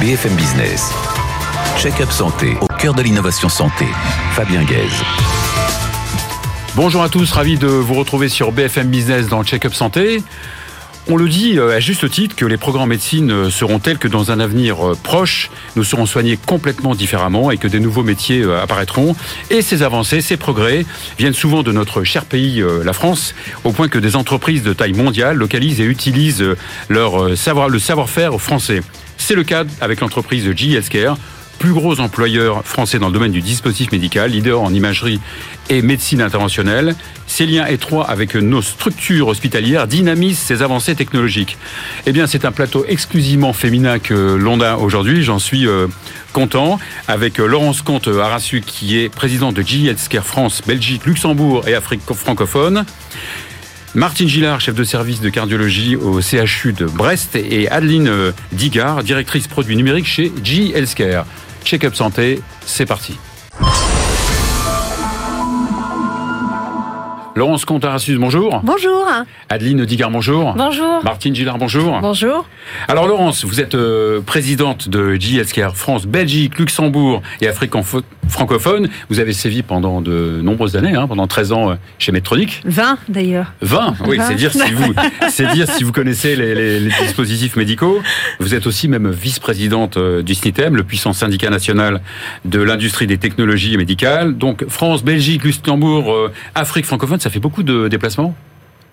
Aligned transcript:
BFM 0.00 0.34
Business. 0.34 0.90
Check-up 1.76 2.10
santé 2.10 2.56
au 2.62 2.66
cœur 2.66 2.94
de 2.94 3.02
l'innovation 3.02 3.50
santé. 3.50 3.84
Fabien 4.32 4.64
Guèze. 4.64 5.02
Bonjour 6.74 7.02
à 7.02 7.10
tous, 7.10 7.30
ravi 7.32 7.58
de 7.58 7.66
vous 7.66 7.92
retrouver 7.92 8.30
sur 8.30 8.50
BFM 8.50 8.88
Business 8.88 9.28
dans 9.28 9.44
Check-up 9.44 9.74
santé. 9.74 10.22
On 11.10 11.16
le 11.16 11.28
dit 11.28 11.58
euh, 11.58 11.76
à 11.76 11.80
juste 11.80 12.08
titre 12.10 12.34
que 12.34 12.46
les 12.46 12.56
programmes 12.56 12.88
médecine 12.88 13.30
euh, 13.30 13.50
seront 13.50 13.78
tels 13.78 13.98
que 13.98 14.08
dans 14.08 14.30
un 14.30 14.40
avenir 14.40 14.86
euh, 14.86 14.96
proche, 15.02 15.50
nous 15.76 15.84
serons 15.84 16.06
soignés 16.06 16.38
complètement 16.38 16.94
différemment 16.94 17.50
et 17.50 17.58
que 17.58 17.68
des 17.68 17.80
nouveaux 17.80 18.02
métiers 18.02 18.42
apparaîtront. 18.62 19.14
Et 19.50 19.60
ces 19.60 19.82
avancées, 19.82 20.22
ces 20.22 20.38
progrès 20.38 20.86
viennent 21.18 21.34
souvent 21.34 21.62
de 21.62 21.72
notre 21.72 22.04
cher 22.04 22.24
pays, 22.24 22.64
la 22.84 22.92
France, 22.94 23.34
au 23.64 23.72
point 23.72 23.88
que 23.88 23.98
des 23.98 24.16
entreprises 24.16 24.62
de 24.62 24.72
taille 24.72 24.94
mondiale 24.94 25.36
localisent 25.36 25.80
et 25.80 25.84
utilisent 25.84 26.44
leur 26.88 27.36
savoir, 27.36 27.68
le 27.68 27.78
savoir-faire 27.78 28.40
français. 28.40 28.80
C'est 29.20 29.34
le 29.34 29.44
cas 29.44 29.64
avec 29.82 30.00
l'entreprise 30.00 30.50
GE 30.56 30.74
Healthcare, 30.74 31.16
plus 31.58 31.72
gros 31.72 32.00
employeur 32.00 32.64
français 32.64 32.98
dans 32.98 33.08
le 33.08 33.12
domaine 33.12 33.30
du 33.30 33.42
dispositif 33.42 33.92
médical, 33.92 34.30
leader 34.30 34.62
en 34.62 34.72
imagerie 34.72 35.20
et 35.68 35.82
médecine 35.82 36.22
interventionnelle. 36.22 36.96
Ces 37.26 37.44
liens 37.44 37.66
étroits 37.66 38.08
avec 38.08 38.34
nos 38.34 38.62
structures 38.62 39.28
hospitalières 39.28 39.86
dynamisent 39.86 40.38
ces 40.38 40.62
avancées 40.62 40.94
technologiques. 40.96 41.58
Eh 42.06 42.12
bien, 42.12 42.26
c'est 42.26 42.46
un 42.46 42.50
plateau 42.50 42.86
exclusivement 42.88 43.52
féminin 43.52 43.98
que 43.98 44.14
l'on 44.14 44.58
a 44.62 44.76
aujourd'hui. 44.76 45.22
J'en 45.22 45.38
suis 45.38 45.66
euh, 45.66 45.86
content. 46.32 46.80
Avec 47.06 47.38
euh, 47.38 47.46
Laurence 47.46 47.82
Comte-Arassu, 47.82 48.62
qui 48.62 48.98
est 48.98 49.10
présidente 49.10 49.54
de 49.54 49.62
GE 49.62 49.84
Healthcare 49.84 50.24
France, 50.24 50.62
Belgique, 50.66 51.04
Luxembourg 51.04 51.68
et 51.68 51.74
Afrique 51.74 52.00
francophone. 52.10 52.86
Martine 53.94 54.28
Gillard, 54.28 54.60
chef 54.60 54.76
de 54.76 54.84
service 54.84 55.20
de 55.20 55.28
cardiologie 55.30 55.96
au 55.96 56.20
CHU 56.20 56.72
de 56.72 56.86
Brest, 56.86 57.34
et 57.34 57.68
Adeline 57.68 58.06
euh, 58.06 58.30
Digard, 58.52 59.02
directrice 59.02 59.48
produits 59.48 59.76
numériques 59.76 60.06
chez 60.06 60.32
G 60.44 60.70
Healthcare. 60.76 61.26
Check-up 61.64 61.96
santé, 61.96 62.40
c'est 62.64 62.86
parti. 62.86 63.16
Laurence 67.34 67.64
Contarassus, 67.64 68.16
bonjour. 68.16 68.60
Bonjour. 68.62 69.06
Adeline 69.48 69.84
Digard, 69.84 70.10
bonjour. 70.10 70.54
Bonjour. 70.54 71.02
Martine 71.02 71.34
Gillard, 71.34 71.58
bonjour. 71.58 71.98
Bonjour. 72.00 72.46
Alors 72.86 73.08
Laurence, 73.08 73.44
vous 73.44 73.60
êtes 73.60 73.74
euh, 73.74 74.20
présidente 74.20 74.88
de 74.88 75.16
JSKR 75.16 75.74
France, 75.74 76.06
Belgique, 76.06 76.58
Luxembourg 76.58 77.22
et 77.40 77.48
Afrique 77.48 77.70
francophone. 78.30 78.88
Vous 79.08 79.20
avez 79.20 79.32
sévi 79.32 79.62
pendant 79.62 80.00
de 80.00 80.40
nombreuses 80.42 80.76
années, 80.76 80.94
hein, 80.94 81.06
pendant 81.06 81.26
13 81.26 81.52
ans 81.52 81.70
euh, 81.70 81.74
chez 81.98 82.12
Medtronic. 82.12 82.62
20 82.64 82.98
d'ailleurs. 83.08 83.52
20, 83.62 83.96
oui, 84.06 84.18
c'est 84.26 84.34
dire 84.34 84.52
si 84.52 84.72
vous, 84.72 84.94
c'est 85.28 85.46
dire 85.52 85.68
si 85.70 85.84
vous 85.84 85.92
connaissez 85.92 86.36
les, 86.36 86.80
dispositifs 87.02 87.56
médicaux. 87.56 88.00
Vous 88.38 88.54
êtes 88.54 88.66
aussi 88.66 88.88
même 88.88 89.10
vice-présidente 89.10 89.96
euh, 89.96 90.22
du 90.22 90.34
SNITEM, 90.34 90.76
le 90.76 90.84
puissant 90.84 91.12
syndicat 91.12 91.50
national 91.50 92.00
de 92.44 92.60
l'industrie 92.60 93.06
des 93.06 93.18
technologies 93.18 93.76
médicales. 93.76 94.36
Donc 94.36 94.64
France, 94.68 95.04
Belgique, 95.04 95.44
Luxembourg, 95.44 96.30
Afrique 96.54 96.86
francophone, 96.86 97.20
ça 97.20 97.30
fait 97.30 97.40
beaucoup 97.40 97.62
de 97.62 97.88
déplacements? 97.88 98.34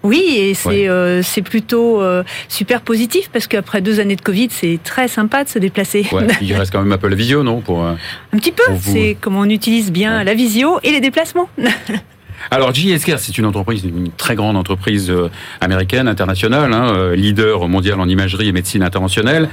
Oui, 0.03 0.35
et 0.37 0.53
c'est 0.53 0.87
euh, 0.87 1.21
c'est 1.23 1.41
plutôt 1.41 2.01
euh, 2.01 2.23
super 2.49 2.81
positif 2.81 3.29
parce 3.31 3.47
qu'après 3.47 3.81
deux 3.81 3.99
années 3.99 4.15
de 4.15 4.21
Covid, 4.21 4.49
c'est 4.51 4.79
très 4.83 5.07
sympa 5.07 5.43
de 5.43 5.49
se 5.49 5.59
déplacer. 5.59 6.05
il 6.41 6.53
reste 6.53 6.71
quand 6.71 6.81
même 6.81 6.91
un 6.91 6.97
peu 6.97 7.07
la 7.07 7.15
visio, 7.15 7.43
non 7.43 7.61
pour, 7.61 7.83
euh, 7.83 7.93
Un 8.31 8.37
petit 8.37 8.51
peu. 8.51 8.63
C'est 8.79 9.17
comment 9.19 9.41
on 9.41 9.49
utilise 9.49 9.91
bien 9.91 10.23
la 10.23 10.33
visio 10.33 10.79
et 10.83 10.91
les 10.91 11.01
déplacements. 11.01 11.49
Alors 12.51 12.73
JSK, 12.73 13.17
c'est 13.17 13.37
une 13.37 13.45
entreprise, 13.45 13.83
une 13.83 14.11
très 14.11 14.35
grande 14.35 14.55
entreprise 14.55 15.11
américaine, 15.59 16.07
internationale, 16.07 16.71
hein, 16.71 17.11
leader 17.13 17.67
mondial 17.67 17.99
en 17.99 18.07
imagerie 18.07 18.47
et 18.47 18.51
médecine 18.51 18.83
interventionnelle. 18.83 19.49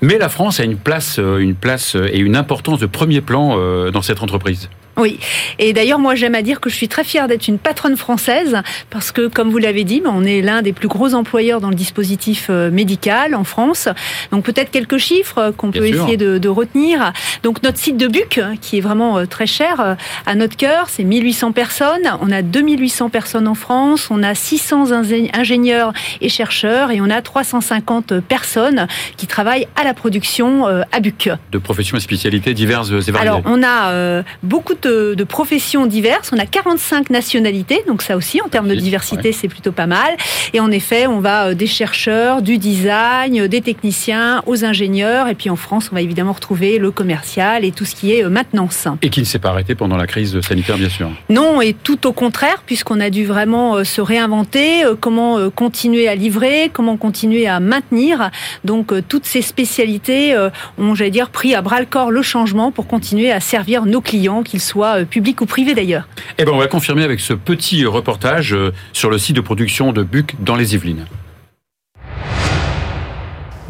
Mais 0.00 0.16
la 0.16 0.30
France 0.30 0.58
a 0.58 0.64
une 0.64 0.76
place, 0.76 1.18
une 1.18 1.54
place 1.54 1.94
et 1.94 2.18
une 2.18 2.34
importance 2.34 2.80
de 2.80 2.86
premier 2.86 3.20
plan 3.20 3.58
dans 3.90 4.02
cette 4.02 4.22
entreprise. 4.22 4.70
Oui, 4.96 5.18
et 5.58 5.72
d'ailleurs 5.72 5.98
moi 5.98 6.14
j'aime 6.14 6.34
à 6.34 6.42
dire 6.42 6.60
que 6.60 6.70
je 6.70 6.76
suis 6.76 6.88
très 6.88 7.04
fière 7.04 7.26
d'être 7.26 7.48
une 7.48 7.58
patronne 7.58 7.96
française 7.96 8.58
parce 8.90 9.10
que 9.10 9.26
comme 9.26 9.50
vous 9.50 9.58
l'avez 9.58 9.84
dit, 9.84 10.02
on 10.04 10.24
est 10.24 10.40
l'un 10.40 10.62
des 10.62 10.72
plus 10.72 10.88
gros 10.88 11.14
employeurs 11.14 11.60
dans 11.60 11.70
le 11.70 11.74
dispositif 11.74 12.46
euh, 12.50 12.70
médical 12.70 13.34
en 13.34 13.44
France. 13.44 13.88
Donc 14.30 14.44
peut-être 14.44 14.70
quelques 14.70 14.98
chiffres 14.98 15.38
euh, 15.38 15.52
qu'on 15.52 15.70
peut 15.70 15.86
essayer 15.86 16.16
de, 16.16 16.48
retenir. 16.48 17.12
Donc 17.42 17.62
notre 17.62 17.78
site 17.78 17.96
de 17.96 18.06
Buc, 18.06 18.40
qui 18.60 18.78
est 18.78 18.80
vraiment 18.80 19.18
euh, 19.18 19.26
très 19.26 19.46
cher 19.46 19.96
à 20.26 20.34
notre 20.34 20.56
cœur, 20.56 20.88
c'est 20.88 21.02
1800 21.02 21.52
personnes. 21.52 22.08
On 22.20 22.30
a 22.30 22.42
2800 22.42 23.08
personnes 23.08 23.48
en 23.48 23.54
France, 23.54 24.08
on 24.10 24.22
a 24.22 24.34
600 24.34 24.92
ingénieurs 25.32 25.92
et 26.20 26.28
chercheurs 26.28 26.90
et 26.90 27.00
on 27.00 27.10
a 27.10 27.20
350 27.22 28.20
personnes 28.20 28.86
qui 29.16 29.26
travaillent 29.26 29.66
à 29.74 29.84
la 29.84 29.94
production 29.94 30.66
à 30.66 31.00
Buc. 31.00 31.30
De 31.50 31.58
professions 31.58 31.96
et 31.96 32.00
spécialités 32.00 32.54
diverses 32.54 32.90
et 32.90 33.10
variées. 33.10 33.28
Alors 33.28 33.42
on 33.46 33.62
a 33.62 34.22
beaucoup 34.42 34.74
de 34.74 34.83
de, 34.88 35.24
professions 35.24 35.86
diverses. 35.86 36.30
On 36.32 36.38
a 36.38 36.46
45 36.46 37.10
nationalités, 37.10 37.82
donc 37.86 38.02
ça 38.02 38.16
aussi, 38.16 38.40
en 38.42 38.48
termes 38.48 38.68
de 38.68 38.74
diversité, 38.74 39.32
c'est 39.32 39.48
plutôt 39.48 39.72
pas 39.72 39.86
mal. 39.86 40.16
Et 40.52 40.60
en 40.60 40.70
effet, 40.70 41.06
on 41.06 41.20
va 41.20 41.48
euh, 41.48 41.54
des 41.54 41.66
chercheurs, 41.66 42.42
du 42.42 42.58
design, 42.58 43.40
euh, 43.40 43.48
des 43.48 43.60
techniciens, 43.60 44.42
aux 44.46 44.64
ingénieurs. 44.64 45.28
Et 45.28 45.34
puis 45.34 45.50
en 45.50 45.56
France, 45.56 45.88
on 45.90 45.94
va 45.94 46.02
évidemment 46.02 46.32
retrouver 46.32 46.78
le 46.78 46.90
commercial 46.90 47.64
et 47.64 47.72
tout 47.72 47.84
ce 47.84 47.94
qui 47.94 48.12
est 48.12 48.24
euh, 48.24 48.28
maintenance. 48.28 48.86
Et 49.02 49.10
qui 49.10 49.20
ne 49.20 49.24
s'est 49.24 49.38
pas 49.38 49.50
arrêté 49.50 49.74
pendant 49.74 49.96
la 49.96 50.06
crise 50.06 50.40
sanitaire, 50.40 50.76
bien 50.76 50.88
sûr. 50.88 51.10
Non, 51.30 51.60
et 51.60 51.72
tout 51.74 52.06
au 52.06 52.12
contraire, 52.12 52.62
puisqu'on 52.66 53.00
a 53.00 53.10
dû 53.10 53.24
vraiment 53.24 53.82
se 53.84 54.00
réinventer, 54.00 54.84
comment 55.00 55.50
continuer 55.50 56.08
à 56.08 56.14
livrer, 56.14 56.70
comment 56.72 56.96
continuer 56.96 57.46
à 57.46 57.60
maintenir. 57.60 58.30
Donc 58.64 58.92
toutes 59.08 59.26
ces 59.26 59.42
spécialités 59.42 60.36
ont, 60.78 60.94
j'allais 60.94 61.10
dire, 61.10 61.30
pris 61.30 61.54
à 61.54 61.62
bras 61.62 61.80
le 61.80 61.86
corps 61.86 62.10
le 62.10 62.22
changement 62.22 62.72
pour 62.72 62.86
continuer 62.86 63.32
à 63.32 63.40
servir 63.40 63.86
nos 63.86 64.00
clients, 64.00 64.42
qu'ils 64.42 64.60
soient 64.60 64.73
soit 64.74 65.02
euh, 65.02 65.04
public 65.04 65.40
ou 65.40 65.46
privé 65.46 65.72
d'ailleurs. 65.72 66.08
Eh 66.36 66.44
ben, 66.44 66.50
on 66.52 66.58
va 66.58 66.66
confirmer 66.66 67.04
avec 67.04 67.20
ce 67.20 67.32
petit 67.32 67.86
reportage 67.86 68.54
euh, 68.54 68.72
sur 68.92 69.08
le 69.08 69.18
site 69.18 69.36
de 69.36 69.40
production 69.40 69.92
de 69.92 70.02
Buc 70.02 70.34
dans 70.40 70.56
les 70.56 70.74
Yvelines. 70.74 71.06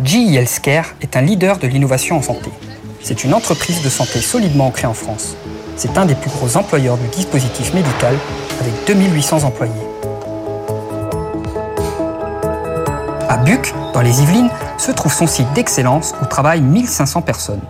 GE 0.03 0.35
Healthcare 0.35 0.95
est 1.03 1.15
un 1.15 1.21
leader 1.21 1.59
de 1.59 1.67
l'innovation 1.67 2.17
en 2.17 2.23
santé. 2.23 2.49
C'est 3.03 3.23
une 3.23 3.35
entreprise 3.35 3.83
de 3.83 3.91
santé 3.91 4.21
solidement 4.21 4.69
ancrée 4.69 4.87
en 4.87 4.95
France. 4.95 5.37
C'est 5.77 5.99
un 5.99 6.07
des 6.07 6.15
plus 6.15 6.31
gros 6.31 6.57
employeurs 6.57 6.97
du 6.97 7.09
dispositif 7.09 7.75
médical 7.75 8.17
avec 8.59 8.73
2800 8.87 9.45
employés. 9.45 9.73
À 13.29 13.37
Buc, 13.45 13.75
dans 13.93 14.01
les 14.01 14.23
Yvelines, 14.23 14.49
se 14.79 14.91
trouve 14.91 15.13
son 15.13 15.27
site 15.27 15.53
d'excellence 15.53 16.15
où 16.23 16.25
travaillent 16.25 16.63
1500 16.63 17.21
personnes. 17.21 17.61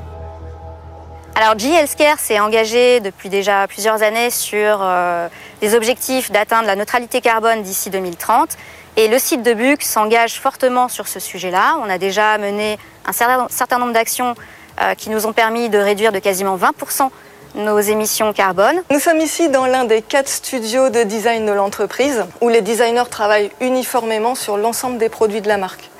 Alors 1.36 1.58
G 1.58 1.68
Healthcare 1.72 2.20
s'est 2.20 2.38
engagé 2.38 3.00
depuis 3.00 3.28
déjà 3.28 3.66
plusieurs 3.66 4.04
années 4.04 4.30
sur 4.30 4.78
euh, 4.80 5.28
des 5.60 5.74
objectifs 5.74 6.30
d'atteindre 6.30 6.68
la 6.68 6.76
neutralité 6.76 7.20
carbone 7.20 7.62
d'ici 7.62 7.90
2030. 7.90 8.50
Et 8.96 9.08
le 9.08 9.18
site 9.18 9.42
de 9.42 9.52
Buc 9.52 9.82
s'engage 9.82 10.40
fortement 10.40 10.88
sur 10.88 11.08
ce 11.08 11.18
sujet-là. 11.18 11.76
On 11.82 11.90
a 11.90 11.98
déjà 11.98 12.38
mené 12.38 12.78
un 13.04 13.12
certain 13.48 13.78
nombre 13.78 13.92
d'actions 13.92 14.36
euh, 14.80 14.94
qui 14.94 15.10
nous 15.10 15.26
ont 15.26 15.32
permis 15.32 15.68
de 15.68 15.78
réduire 15.78 16.12
de 16.12 16.20
quasiment 16.20 16.56
20% 16.56 17.10
nos 17.56 17.80
émissions 17.80 18.32
carbone. 18.32 18.76
Nous 18.90 19.00
sommes 19.00 19.20
ici 19.20 19.48
dans 19.48 19.66
l'un 19.66 19.84
des 19.84 20.02
quatre 20.02 20.28
studios 20.28 20.90
de 20.90 21.02
design 21.02 21.46
de 21.46 21.52
l'entreprise 21.52 22.24
où 22.42 22.48
les 22.48 22.60
designers 22.60 23.08
travaillent 23.10 23.50
uniformément 23.60 24.36
sur 24.36 24.56
l'ensemble 24.56 24.98
des 24.98 25.08
produits 25.08 25.40
de 25.40 25.48
la 25.48 25.56
marque. 25.56 25.90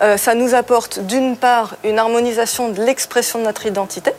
Euh, 0.00 0.16
ça 0.16 0.34
nous 0.34 0.54
apporte 0.54 1.00
d'une 1.00 1.36
part 1.36 1.74
une 1.84 1.98
harmonisation 1.98 2.68
de 2.68 2.82
l'expression 2.82 3.40
de 3.40 3.44
notre 3.44 3.66
identité 3.66 4.12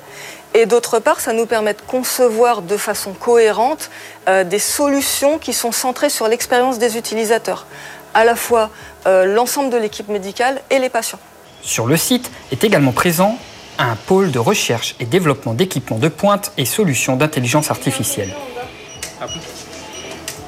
et 0.53 0.66
d'autre 0.66 1.00
part, 1.00 1.19
ça 1.19 1.31
nous 1.31 1.45
permet 1.45 1.73
de 1.73 1.81
concevoir 1.81 2.63
de 2.63 2.75
façon 2.75 3.13
cohérente 3.13 3.89
euh, 4.28 4.44
des 4.44 4.59
solutions 4.59 5.38
qui 5.38 5.53
sont 5.53 5.72
centrées 5.72 6.09
sur 6.09 6.28
l'expérience 6.28 6.79
des 6.79 6.97
utilisateurs, 6.97 7.68
à 8.16 8.25
la 8.25 8.35
fois 8.35 8.72
euh, 9.06 9.25
l'ensemble 9.25 9.69
de 9.69 9.78
l'équipe 9.78 10.09
médicale 10.09 10.62
et 10.72 10.79
les 10.79 10.89
patients. 10.89 11.19
Sur 11.62 11.85
le 11.85 11.97
site 11.97 12.31
est 12.51 12.63
également 12.63 12.92
présent 12.92 13.38
un 13.77 13.95
pôle 13.95 14.31
de 14.31 14.39
recherche 14.39 14.95
et 15.00 15.06
développement 15.06 15.53
d'équipements 15.53 16.00
de 16.00 16.07
pointe 16.07 16.51
et 16.57 16.65
solutions 16.65 17.15
d'intelligence 17.15 17.69
artificielle. 17.69 18.33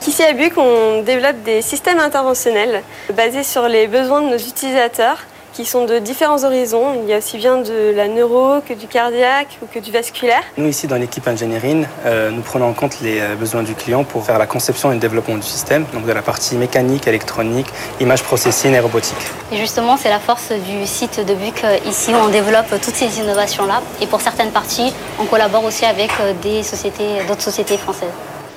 Ici 0.08 0.24
à 0.24 0.34
Buc, 0.34 0.58
on 0.58 1.04
développe 1.04 1.44
des 1.44 1.62
systèmes 1.62 2.00
interventionnels 2.00 2.84
basés 3.16 3.44
sur 3.44 3.68
les 3.68 3.88
besoins 3.88 4.22
de 4.22 4.30
nos 4.30 4.38
utilisateurs 4.38 5.20
qui 5.54 5.66
sont 5.66 5.86
de 5.86 6.00
différents 6.00 6.44
horizons. 6.44 7.02
Il 7.04 7.10
y 7.10 7.14
a 7.14 7.18
aussi 7.18 7.38
bien 7.38 7.58
de 7.58 7.94
la 7.96 8.08
neuro 8.08 8.62
que 8.68 8.74
du 8.74 8.88
cardiaque 8.88 9.60
ou 9.62 9.66
que 9.66 9.80
du 9.80 9.92
vasculaire. 9.92 10.44
Nous, 10.58 10.68
ici, 10.68 10.88
dans 10.88 10.96
l'équipe 10.96 11.28
ingénierie, 11.28 11.86
euh, 12.06 12.32
nous 12.32 12.42
prenons 12.42 12.70
en 12.70 12.74
compte 12.74 13.00
les 13.02 13.20
euh, 13.20 13.36
besoins 13.36 13.64
du 13.64 13.76
client 13.76 14.04
pour 14.04 14.26
faire 14.26 14.40
la 14.40 14.48
conception 14.48 14.92
et 14.92 14.96
le 14.96 15.00
développement 15.00 15.36
du 15.36 15.44
système, 15.44 15.86
donc 15.94 16.06
de 16.06 16.12
la 16.12 16.22
partie 16.22 16.56
mécanique, 16.56 17.08
électronique, 17.08 17.68
image 18.00 18.24
processing 18.24 18.74
et 18.74 18.80
robotique. 18.80 19.18
Et 19.52 19.58
justement, 19.58 19.98
c'est 19.98 20.10
la 20.10 20.20
force 20.20 20.52
du 20.52 20.86
site 20.86 21.20
de 21.20 21.34
BUC 21.34 21.64
euh, 21.64 21.78
ici 21.86 22.12
où 22.12 22.18
on 22.18 22.30
développe 22.30 22.70
toutes 22.82 22.96
ces 22.96 23.20
innovations-là. 23.20 23.82
Et 24.02 24.08
pour 24.08 24.22
certaines 24.22 24.52
parties, 24.52 24.94
on 25.20 25.26
collabore 25.26 25.66
aussi 25.66 25.86
avec 25.86 26.12
des 26.42 26.64
sociétés, 26.64 27.24
d'autres 27.28 27.42
sociétés 27.42 27.78
françaises. 27.78 28.10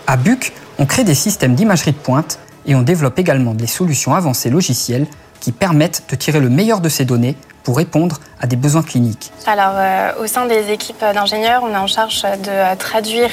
À 0.06 0.16
BUC, 0.16 0.52
on 0.78 0.86
crée 0.86 1.04
des 1.04 1.14
systèmes 1.14 1.54
d'imagerie 1.54 1.92
de 1.92 1.96
pointe 1.96 2.38
et 2.66 2.74
on 2.74 2.82
développe 2.82 3.18
également 3.18 3.54
des 3.54 3.66
solutions 3.66 4.14
avancées 4.14 4.50
logicielles 4.50 5.06
qui 5.44 5.52
permettent 5.52 6.04
de 6.08 6.16
tirer 6.16 6.40
le 6.40 6.48
meilleur 6.48 6.80
de 6.80 6.88
ces 6.88 7.04
données 7.04 7.36
pour 7.64 7.76
répondre 7.76 8.18
à 8.40 8.46
des 8.46 8.56
besoins 8.56 8.82
cliniques. 8.82 9.30
Alors, 9.46 9.74
euh, 9.74 10.22
au 10.22 10.26
sein 10.26 10.46
des 10.46 10.72
équipes 10.72 11.04
d'ingénieurs, 11.12 11.62
on 11.62 11.70
est 11.70 11.76
en 11.76 11.86
charge 11.86 12.22
de 12.22 12.74
traduire 12.76 13.30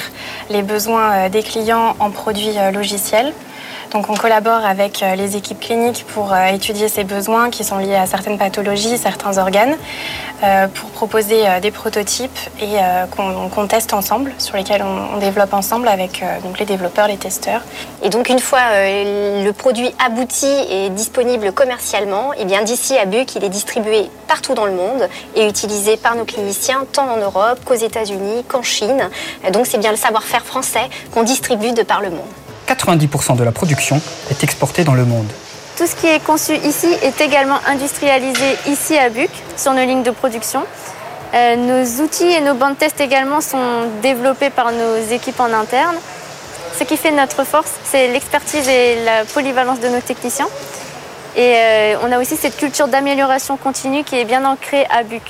les 0.50 0.60
besoins 0.60 1.30
des 1.30 1.42
clients 1.42 1.96
en 2.00 2.10
produits 2.10 2.52
logiciels. 2.74 3.32
Donc 3.92 4.08
on 4.08 4.14
collabore 4.14 4.64
avec 4.64 5.02
euh, 5.02 5.14
les 5.16 5.36
équipes 5.36 5.60
cliniques 5.60 6.06
pour 6.14 6.32
euh, 6.32 6.46
étudier 6.46 6.88
ces 6.88 7.04
besoins 7.04 7.50
qui 7.50 7.62
sont 7.62 7.76
liés 7.76 7.94
à 7.94 8.06
certaines 8.06 8.38
pathologies, 8.38 8.96
certains 8.96 9.36
organes, 9.36 9.76
euh, 10.42 10.66
pour 10.68 10.88
proposer 10.90 11.44
des 11.60 11.70
prototypes 11.70 12.38
et 12.60 12.78
qu'on 13.14 13.66
teste 13.66 13.92
ensemble, 13.92 14.32
sur 14.38 14.56
lesquels 14.56 14.82
on, 14.82 15.18
développe 15.18 15.52
ensemble 15.52 15.88
avec 15.88 16.24
les 16.58 16.64
développeurs, 16.64 17.06
les 17.06 17.16
testeurs. 17.16 17.60
Et 18.02 18.08
donc 18.08 18.28
une 18.28 18.38
fois 18.38 18.60
le 18.72 19.50
produit 19.52 19.94
abouti 20.04 20.48
et 20.70 20.90
disponible 20.90 21.52
commercialement, 21.52 22.32
et 22.32 22.38
eh 22.40 22.44
bien 22.44 22.62
d'ici 22.62 22.96
à 22.98 23.04
Buc, 23.04 23.34
il 23.36 23.44
est 23.44 23.48
distribué 23.48 24.10
partout 24.26 24.54
dans 24.54 24.66
le 24.66 24.72
monde 24.72 25.08
et 25.36 25.46
utilisé 25.48 25.96
par 25.96 26.16
nos 26.16 26.24
cliniciens 26.24 26.86
tant 26.92 27.08
en 27.08 27.18
Europe 27.18 27.60
qu'aux 27.64 27.74
États-Unis 27.74 28.44
qu'en 28.48 28.62
Chine. 28.62 29.08
Donc 29.52 29.66
c'est 29.66 29.78
bien 29.78 29.90
le 29.90 29.96
savoir-faire 29.96 30.44
français 30.44 30.88
qu'on 31.12 31.22
distribue 31.22 31.72
de 31.72 31.82
par 31.82 32.00
le 32.00 32.10
monde. 32.10 32.51
90% 32.74 33.36
de 33.36 33.44
la 33.44 33.52
production 33.52 34.00
est 34.30 34.42
exportée 34.42 34.84
dans 34.84 34.94
le 34.94 35.04
monde. 35.04 35.26
Tout 35.76 35.86
ce 35.86 35.94
qui 35.94 36.06
est 36.06 36.22
conçu 36.22 36.54
ici 36.64 36.88
est 37.02 37.20
également 37.20 37.58
industrialisé 37.66 38.56
ici 38.66 38.96
à 38.96 39.08
Buc, 39.08 39.30
sur 39.56 39.72
nos 39.72 39.84
lignes 39.84 40.02
de 40.02 40.10
production. 40.10 40.64
Euh, 41.34 41.56
nos 41.56 42.04
outils 42.04 42.30
et 42.30 42.40
nos 42.40 42.54
bandes 42.54 42.74
de 42.74 42.78
test 42.78 43.00
également 43.00 43.40
sont 43.40 43.88
développés 44.02 44.50
par 44.50 44.70
nos 44.70 44.96
équipes 45.10 45.40
en 45.40 45.52
interne. 45.52 45.96
Ce 46.78 46.84
qui 46.84 46.96
fait 46.96 47.10
notre 47.10 47.44
force, 47.44 47.70
c'est 47.84 48.08
l'expertise 48.08 48.68
et 48.68 49.04
la 49.04 49.24
polyvalence 49.24 49.80
de 49.80 49.88
nos 49.88 50.00
techniciens. 50.00 50.48
Et 51.36 51.54
euh, 51.56 51.96
on 52.02 52.12
a 52.12 52.18
aussi 52.18 52.36
cette 52.36 52.56
culture 52.56 52.88
d'amélioration 52.88 53.56
continue 53.56 54.04
qui 54.04 54.18
est 54.18 54.24
bien 54.24 54.44
ancrée 54.44 54.86
à 54.90 55.02
Buc. 55.02 55.22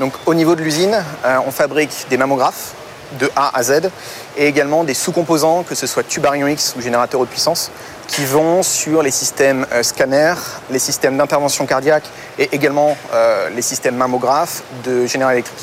Donc 0.00 0.14
au 0.26 0.34
niveau 0.34 0.56
de 0.56 0.62
l'usine, 0.62 1.00
euh, 1.24 1.38
on 1.46 1.52
fabrique 1.52 2.06
des 2.08 2.16
mammographes, 2.16 2.74
de 3.18 3.30
A 3.36 3.56
à 3.56 3.62
Z, 3.62 3.90
et 4.36 4.46
également 4.46 4.84
des 4.84 4.94
sous-composants, 4.94 5.62
que 5.62 5.74
ce 5.74 5.86
soit 5.86 6.02
Tubarion 6.02 6.46
X 6.46 6.74
ou 6.76 6.80
générateur 6.80 7.20
haute 7.20 7.28
puissance, 7.28 7.70
qui 8.06 8.24
vont 8.24 8.62
sur 8.62 9.02
les 9.02 9.10
systèmes 9.10 9.66
euh, 9.72 9.82
scanners, 9.82 10.34
les 10.70 10.78
systèmes 10.78 11.16
d'intervention 11.16 11.66
cardiaque 11.66 12.04
et 12.38 12.48
également 12.52 12.96
euh, 13.12 13.48
les 13.50 13.62
systèmes 13.62 13.96
mammographes 13.96 14.62
de 14.84 15.06
General 15.06 15.34
Electric. 15.34 15.58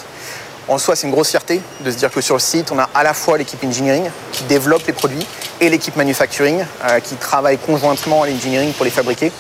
En 0.70 0.78
soi, 0.78 0.98
c'est 0.98 1.08
une 1.08 1.14
grosse 1.14 1.30
fierté 1.30 1.62
de 1.80 1.92
se 1.92 1.96
dire 1.96 2.12
que 2.12 2.20
sur 2.20 2.36
le 2.36 2.42
site, 2.42 2.72
on 2.74 2.80
a 2.80 2.90
à 2.94 3.04
la 3.04 3.14
fois 3.14 3.38
l'équipe 3.38 3.64
engineering 3.64 4.10
qui 4.34 4.44
développe 4.46 4.86
les 4.86 4.94
produits 4.94 5.26
et 5.62 5.70
l'équipe 5.70 5.96
manufacturing 5.96 6.66
euh, 6.84 7.00
qui 7.00 7.16
travaille 7.16 7.58
conjointement 7.58 8.24
à 8.24 8.28
l'engineering 8.28 8.74
pour 8.74 8.84
les 8.84 8.92
fabriquer 8.92 9.32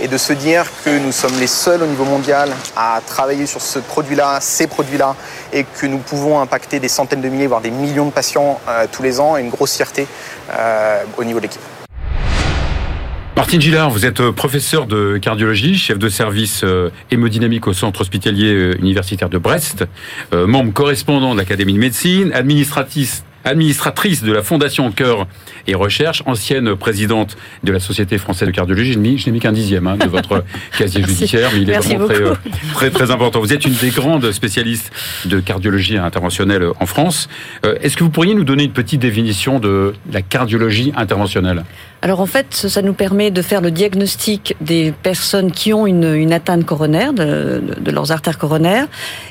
et 0.00 0.08
de 0.08 0.16
se 0.18 0.32
dire 0.32 0.64
que 0.84 0.98
nous 0.98 1.12
sommes 1.12 1.38
les 1.40 1.46
seuls 1.46 1.82
au 1.82 1.86
niveau 1.86 2.04
mondial 2.04 2.50
à 2.76 3.00
travailler 3.06 3.46
sur 3.46 3.60
ce 3.60 3.78
produit-là, 3.78 4.38
ces 4.40 4.66
produits-là, 4.66 5.16
et 5.52 5.64
que 5.64 5.86
nous 5.86 5.98
pouvons 5.98 6.40
impacter 6.40 6.80
des 6.80 6.88
centaines 6.88 7.22
de 7.22 7.28
milliers, 7.28 7.46
voire 7.46 7.60
des 7.60 7.70
millions 7.70 8.06
de 8.06 8.10
patients 8.10 8.60
euh, 8.68 8.86
tous 8.90 9.02
les 9.02 9.20
ans, 9.20 9.36
est 9.36 9.42
une 9.42 9.50
grosse 9.50 9.76
fierté 9.76 10.06
euh, 10.50 11.02
au 11.16 11.24
niveau 11.24 11.38
de 11.38 11.44
l'équipe. 11.44 11.60
Martine 13.36 13.60
Gillard, 13.60 13.90
vous 13.90 14.06
êtes 14.06 14.20
euh, 14.20 14.32
professeur 14.32 14.86
de 14.86 15.18
cardiologie, 15.18 15.76
chef 15.76 15.98
de 15.98 16.08
service 16.08 16.64
hémodynamique 17.10 17.66
au 17.66 17.72
centre 17.72 18.00
hospitalier 18.00 18.74
universitaire 18.78 19.28
de 19.28 19.38
Brest, 19.38 19.84
membre 20.32 20.72
correspondant 20.72 21.34
de 21.34 21.38
l'Académie 21.38 21.74
de 21.74 21.78
médecine, 21.78 22.32
administratrice 22.32 23.24
administratrice 23.46 24.22
de 24.22 24.32
la 24.32 24.42
Fondation 24.42 24.90
Cœur 24.90 25.26
et 25.66 25.74
Recherche, 25.74 26.22
ancienne 26.26 26.74
présidente 26.76 27.36
de 27.64 27.72
la 27.72 27.80
Société 27.80 28.18
française 28.18 28.48
de 28.48 28.52
cardiologie. 28.52 28.92
Je 28.92 28.98
n'ai 28.98 29.32
mis 29.32 29.40
qu'un 29.40 29.52
dixième 29.52 29.86
hein, 29.86 29.96
de 29.96 30.06
votre 30.06 30.44
casier 30.78 31.02
judiciaire, 31.02 31.50
mais 31.54 31.62
il 31.62 31.70
est 31.70 31.78
vraiment 31.78 32.06
très, 32.06 32.22
euh, 32.22 32.34
très, 32.74 32.90
très, 32.90 33.10
important. 33.10 33.40
Vous 33.40 33.52
êtes 33.52 33.64
une 33.64 33.74
des 33.74 33.90
grandes 33.90 34.30
spécialistes 34.32 34.92
de 35.24 35.40
cardiologie 35.40 35.96
interventionnelle 35.96 36.66
en 36.78 36.86
France. 36.86 37.28
Euh, 37.64 37.76
est-ce 37.80 37.96
que 37.96 38.04
vous 38.04 38.10
pourriez 38.10 38.34
nous 38.34 38.44
donner 38.44 38.64
une 38.64 38.72
petite 38.72 39.00
définition 39.00 39.58
de 39.60 39.94
la 40.12 40.22
cardiologie 40.22 40.92
interventionnelle 40.96 41.64
alors 42.02 42.20
en 42.20 42.26
fait, 42.26 42.54
ça 42.54 42.82
nous 42.82 42.92
permet 42.92 43.30
de 43.30 43.42
faire 43.42 43.60
le 43.60 43.70
diagnostic 43.70 44.54
des 44.60 44.92
personnes 44.92 45.50
qui 45.50 45.72
ont 45.72 45.86
une, 45.86 46.32
atteinte 46.32 46.64
coronaire, 46.64 47.12
de, 47.12 47.62
de, 47.80 47.90
leurs 47.90 48.12
artères 48.12 48.38
coronaires, 48.38 48.86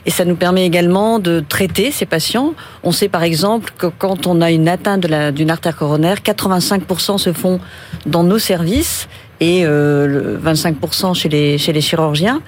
et 0.06 0.10
ça 0.10 0.26
nous 0.26 0.36
permet 0.36 0.66
également 0.66 1.20
de 1.20 1.44
traiter 1.48 1.92
ces 1.92 2.06
patients. 2.06 2.54
On 2.84 2.92
sait 2.92 3.08
par 3.08 3.24
exemple 3.24 3.72
que 3.78 3.88
quand 4.06 4.28
on 4.28 4.40
a 4.40 4.52
une 4.52 4.68
atteinte 4.68 5.08
d'une 5.34 5.50
artère 5.50 5.76
coronaire, 5.76 6.18
85% 6.18 7.18
se 7.18 7.34
font 7.34 7.60
dans 8.06 8.24
nos 8.24 8.38
services 8.38 9.08
et 9.40 9.64
euh, 9.66 10.38
25% 10.38 11.16
chez 11.16 11.28
les, 11.28 11.58
chez 11.58 11.74
les 11.74 11.82
chirurgiens. 11.82 12.40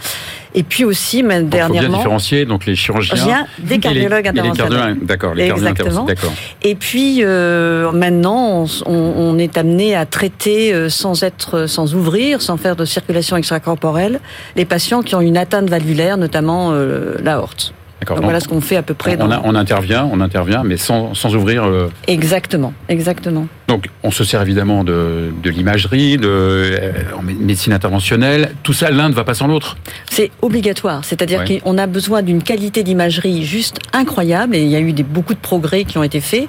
Et 0.53 0.61
puis 0.61 0.85
aussi, 0.85 1.23
mais 1.23 1.41
dernièrement... 1.41 1.73
Il 1.73 1.81
faut 1.81 1.89
bien 1.89 1.97
différencier 1.97 2.45
donc 2.45 2.67
les 2.67 2.75
chirurgiens 2.75 3.47
des 3.57 3.79
cardiologues 3.79 4.27
interventionnels. 4.27 4.97
D'accord, 5.01 5.33
les 5.33 5.47
cardiologues 5.47 6.07
d'accord. 6.07 6.33
Et 6.61 6.75
puis 6.75 7.23
euh, 7.23 7.91
maintenant, 7.91 8.65
on, 8.85 8.93
on, 8.93 9.37
est 9.39 9.57
amené 9.57 9.95
à 9.95 10.05
traiter 10.05 10.73
euh, 10.73 10.89
sans 10.89 11.23
être, 11.23 11.65
sans 11.65 11.95
ouvrir, 11.95 12.43
sans 12.43 12.57
faire 12.57 12.75
de 12.75 12.85
circulation 12.85 13.35
extracorporelle, 13.35 14.19
les 14.55 14.65
patients 14.65 15.01
qui 15.01 15.15
ont 15.15 15.21
une 15.21 15.37
atteinte 15.37 15.71
valvulaire, 15.71 16.17
notamment 16.17 16.69
euh, 16.71 17.15
l'aorte. 17.23 17.73
Donc, 18.05 18.21
voilà 18.21 18.39
ce 18.39 18.47
qu'on 18.47 18.61
fait 18.61 18.75
à 18.75 18.83
peu 18.83 18.93
près. 18.93 19.17
On, 19.19 19.29
on, 19.29 19.55
intervient, 19.55 20.07
on 20.11 20.21
intervient, 20.21 20.63
mais 20.63 20.77
sans, 20.77 21.15
sans 21.15 21.35
ouvrir. 21.35 21.63
Euh, 21.63 21.89
exactement, 22.07 22.73
exactement. 22.89 23.47
Donc 23.67 23.89
on 24.03 24.11
se 24.11 24.23
sert 24.23 24.41
évidemment 24.41 24.83
de, 24.83 25.31
de 25.43 25.49
l'imagerie, 25.49 26.17
de 26.17 26.27
euh, 26.27 26.91
médecine 27.23 27.73
interventionnelle. 27.73 28.51
Tout 28.63 28.73
ça, 28.73 28.91
l'un 28.91 29.09
ne 29.09 29.13
va 29.13 29.23
pas 29.23 29.33
sans 29.33 29.47
l'autre. 29.47 29.77
C'est 30.09 30.31
obligatoire, 30.41 31.03
c'est-à-dire 31.03 31.43
qu'on 31.43 31.77
a 31.77 31.87
besoin 31.87 32.21
d'une 32.21 32.43
qualité 32.43 32.83
d'imagerie 32.83 33.43
juste 33.43 33.79
incroyable, 33.93 34.55
et 34.55 34.61
il 34.61 34.69
y 34.69 34.75
a 34.75 34.79
eu 34.79 34.93
des, 34.93 35.03
beaucoup 35.03 35.33
de 35.33 35.39
progrès 35.39 35.83
qui 35.83 35.97
ont 35.97 36.03
été 36.03 36.21
faits. 36.21 36.47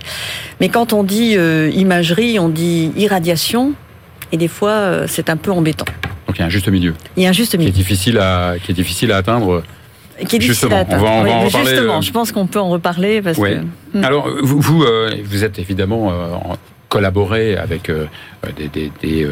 Mais 0.60 0.68
quand 0.68 0.92
on 0.92 1.02
dit 1.02 1.34
euh, 1.36 1.70
imagerie, 1.74 2.38
on 2.38 2.50
dit 2.50 2.92
irradiation, 2.96 3.72
et 4.32 4.36
des 4.36 4.48
fois 4.48 5.06
c'est 5.06 5.30
un 5.30 5.36
peu 5.38 5.50
embêtant. 5.50 5.86
Donc 6.26 6.36
il 6.36 6.40
y 6.40 6.42
a 6.42 6.46
un 6.46 6.50
juste 6.50 6.68
milieu. 6.68 6.94
Il 7.16 7.22
y 7.22 7.26
a 7.26 7.30
un 7.30 7.32
juste 7.32 7.56
milieu. 7.56 7.70
Qui 7.70 7.78
est 7.78 7.82
difficile 7.82 8.18
à, 8.18 8.56
qui 8.62 8.70
est 8.70 8.74
difficile 8.74 9.12
à 9.12 9.16
atteindre 9.16 9.62
qui 10.26 10.36
est 10.36 10.64
atteindre. 10.64 11.04
On 11.04 11.04
va, 11.04 11.10
on 11.10 11.44
va 11.44 11.50
parler, 11.50 11.70
justement, 11.70 11.98
euh, 11.98 12.00
je 12.00 12.12
pense 12.12 12.32
qu'on 12.32 12.46
peut 12.46 12.60
en 12.60 12.68
reparler 12.68 13.22
parce 13.22 13.38
que. 13.38 13.60
Hmm. 13.94 14.04
Alors, 14.04 14.28
vous, 14.42 14.60
vous, 14.60 14.82
euh, 14.82 15.10
vous, 15.24 15.44
êtes 15.44 15.58
évidemment 15.58 16.10
euh, 16.10 16.34
collaboré 16.88 17.56
avec 17.56 17.90
des, 18.56 18.68
des, 18.68 18.92
des, 19.02 19.26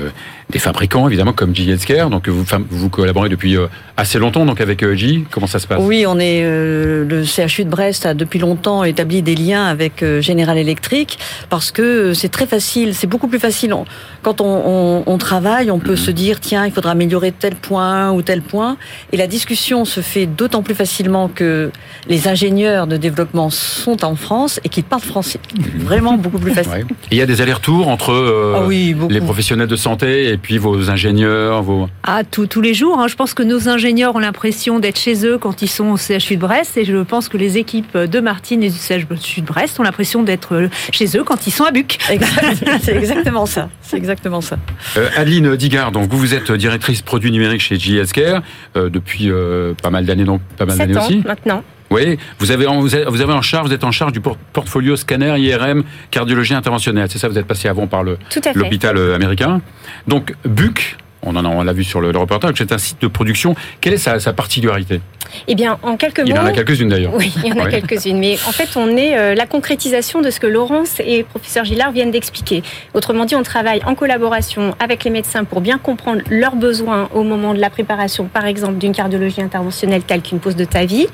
des 0.48 0.58
fabricants, 0.60 1.08
évidemment, 1.08 1.32
comme 1.32 1.54
J. 1.54 1.74
Donc, 2.10 2.28
vous, 2.28 2.44
vous 2.70 2.88
collaborez 2.88 3.28
depuis 3.28 3.56
euh, 3.56 3.66
assez 3.96 4.18
longtemps 4.18 4.46
donc 4.46 4.60
avec 4.60 4.82
euh, 4.82 4.94
J. 4.94 5.24
Comment 5.30 5.48
ça 5.48 5.58
se 5.58 5.66
passe? 5.66 5.80
Oui, 5.82 6.04
on 6.06 6.18
est 6.20 6.42
euh, 6.44 7.04
le 7.04 7.24
CHU 7.24 7.64
de 7.64 7.70
Brest 7.70 8.06
a 8.06 8.14
depuis 8.14 8.38
longtemps 8.38 8.84
établi 8.84 9.22
des 9.22 9.34
liens 9.34 9.66
avec 9.66 10.04
General 10.20 10.56
Electric 10.56 11.18
parce 11.50 11.72
que 11.72 12.14
c'est 12.14 12.28
très 12.28 12.46
facile, 12.46 12.94
c'est 12.94 13.08
beaucoup 13.08 13.26
plus 13.26 13.40
facile. 13.40 13.74
Quand 14.22 14.40
on, 14.40 14.44
on, 14.44 15.02
on 15.06 15.18
travaille, 15.18 15.70
on 15.70 15.80
peut 15.80 15.92
mhm. 15.92 15.96
se 15.96 16.10
dire 16.12 16.40
tiens, 16.40 16.64
il 16.64 16.72
faudra 16.72 16.92
améliorer 16.92 17.32
tel 17.32 17.56
point 17.56 18.12
ou 18.12 18.22
tel 18.22 18.42
point, 18.42 18.76
et 19.12 19.16
la 19.16 19.26
discussion 19.26 19.84
se 19.84 20.00
fait 20.00 20.26
d'autant 20.26 20.62
plus 20.62 20.74
facilement 20.74 21.28
que 21.28 21.70
les 22.08 22.28
ingénieurs 22.28 22.86
de 22.86 22.96
développement 22.96 23.50
sont 23.50 24.04
en 24.04 24.14
France 24.14 24.60
et 24.62 24.68
qu'ils 24.68 24.84
parlent 24.84 25.02
français. 25.02 25.40
Mhm. 25.56 25.82
Vraiment 25.82 26.16
beaucoup 26.16 26.38
plus 26.38 26.52
facile. 26.52 26.86
Il 27.10 27.18
y 27.18 27.22
a 27.22 27.26
des 27.26 27.40
allers-retours 27.46 27.88
entre 27.88 28.12
ah 28.56 28.68
les 28.68 29.20
professionnels 29.20 29.68
de 29.68 29.76
santé 29.76 30.28
et 30.28 30.36
puis 30.36 30.58
vos 30.58 30.90
ingénieurs 30.90 31.62
vos... 31.62 31.88
Ah, 32.02 32.22
tous 32.24 32.60
les 32.60 32.74
jours. 32.74 32.98
Hein. 32.98 33.08
Je 33.08 33.14
pense 33.14 33.34
que 33.34 33.42
nos 33.42 33.68
ingénieurs 33.68 34.14
ont 34.16 34.20
l'impression 34.20 34.78
d'être 34.78 34.98
chez 34.98 35.26
eux 35.26 35.38
quand 35.38 35.62
ils 35.62 35.68
sont 35.68 35.90
au 35.90 35.96
CHU 35.96 36.36
de 36.36 36.40
Brest 36.40 36.76
et 36.76 36.84
je 36.84 36.96
pense 37.02 37.28
que 37.28 37.36
les 37.36 37.58
équipes 37.58 37.96
de 37.96 38.20
Martine 38.20 38.62
et 38.62 38.70
du 38.70 38.76
CHU 38.78 39.40
de 39.40 39.46
Brest 39.46 39.78
ont 39.80 39.82
l'impression 39.82 40.22
d'être 40.22 40.68
chez 40.92 41.16
eux 41.16 41.24
quand 41.24 41.46
ils 41.46 41.52
sont 41.52 41.64
à 41.64 41.70
Buc. 41.70 41.98
C'est 42.82 42.96
exactement 42.96 43.46
ça. 43.46 43.68
C'est 43.82 43.96
exactement 43.96 44.40
ça. 44.40 44.56
Euh, 44.96 45.08
Adeline 45.16 45.56
Digard, 45.56 45.92
donc 45.92 46.10
vous, 46.10 46.18
vous 46.18 46.34
êtes 46.34 46.50
directrice 46.52 47.02
produits 47.02 47.30
numériques 47.30 47.60
chez 47.60 47.78
JS 47.78 48.12
Care 48.12 48.42
euh, 48.76 48.90
depuis 48.90 49.30
euh, 49.30 49.74
pas 49.80 49.90
mal 49.90 50.04
d'années, 50.04 50.24
donc 50.24 50.40
pas 50.56 50.66
mal 50.66 50.78
d'années 50.78 50.96
aussi. 50.96 51.22
maintenant. 51.24 51.62
Oui, 51.90 52.18
vous 52.38 52.50
avez, 52.50 52.66
vous 52.66 53.20
avez 53.20 53.32
en 53.32 53.42
charge, 53.42 53.68
vous 53.68 53.72
êtes 53.74 53.84
en 53.84 53.92
charge 53.92 54.12
du 54.12 54.20
portfolio 54.20 54.96
scanner, 54.96 55.38
IRM, 55.38 55.84
cardiologie 56.10 56.54
interventionnelle. 56.54 57.08
C'est 57.10 57.18
ça, 57.18 57.28
vous 57.28 57.38
êtes 57.38 57.46
passé 57.46 57.68
avant 57.68 57.86
par 57.86 58.02
l'hôpital 58.02 58.96
euh, 58.96 59.14
américain. 59.14 59.60
Donc, 60.08 60.34
BUC, 60.44 60.96
on 61.26 61.36
en 61.36 61.44
a, 61.44 61.48
on 61.48 61.62
l'a 61.62 61.72
vu 61.72 61.84
sur 61.84 62.00
le, 62.00 62.16
reportage, 62.16 62.54
c'est 62.56 62.72
un 62.72 62.78
site 62.78 63.02
de 63.02 63.08
production. 63.08 63.54
Quelle 63.80 63.92
est 63.94 63.98
sa, 63.98 64.18
sa 64.20 64.32
particularité? 64.32 65.00
Eh 65.48 65.54
bien, 65.54 65.78
en 65.82 65.96
quelques 65.96 66.20
mots. 66.20 66.26
Il 66.26 66.34
y 66.34 66.38
en 66.38 66.46
a 66.46 66.52
quelques-unes 66.52 66.88
d'ailleurs. 66.88 67.12
Oui, 67.14 67.32
il 67.44 67.48
y 67.48 67.52
en 67.52 67.64
a 67.64 67.68
quelques-unes. 67.68 68.18
Mais 68.18 68.34
en 68.46 68.52
fait, 68.52 68.76
on 68.76 68.96
est 68.96 69.18
euh, 69.18 69.34
la 69.34 69.46
concrétisation 69.46 70.22
de 70.22 70.30
ce 70.30 70.38
que 70.38 70.46
Laurence 70.46 71.00
et 71.00 71.24
professeur 71.24 71.64
Gillard 71.64 71.90
viennent 71.90 72.12
d'expliquer. 72.12 72.62
Autrement 72.94 73.24
dit, 73.24 73.34
on 73.34 73.42
travaille 73.42 73.80
en 73.84 73.94
collaboration 73.94 74.74
avec 74.78 75.04
les 75.04 75.10
médecins 75.10 75.44
pour 75.44 75.60
bien 75.60 75.78
comprendre 75.78 76.22
leurs 76.30 76.56
besoins 76.56 77.08
au 77.12 77.24
moment 77.24 77.54
de 77.54 77.60
la 77.60 77.70
préparation, 77.70 78.26
par 78.26 78.46
exemple, 78.46 78.78
d'une 78.78 78.94
cardiologie 78.94 79.42
interventionnelle 79.42 80.02
telle 80.02 80.22
qu'une 80.22 80.38
pause 80.38 80.56
de 80.56 80.64
ta 80.64 80.84
vie. 80.84 81.08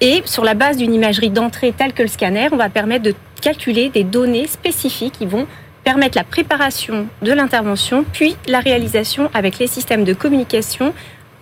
Et 0.00 0.22
sur 0.24 0.42
la 0.42 0.54
base 0.54 0.76
d'une 0.76 0.92
imagerie 0.92 1.30
d'entrée 1.30 1.72
telle 1.76 1.92
que 1.92 2.02
le 2.02 2.08
scanner, 2.08 2.48
on 2.50 2.56
va 2.56 2.68
permettre 2.68 3.04
de 3.04 3.14
calculer 3.40 3.88
des 3.88 4.02
données 4.02 4.48
spécifiques 4.48 5.14
qui 5.18 5.26
vont 5.26 5.46
permettre 5.84 6.16
la 6.16 6.24
préparation 6.24 7.06
de 7.22 7.32
l'intervention, 7.32 8.04
puis 8.12 8.36
la 8.46 8.60
réalisation 8.60 9.30
avec 9.34 9.58
les 9.58 9.66
systèmes 9.66 10.04
de 10.04 10.14
communication 10.14 10.94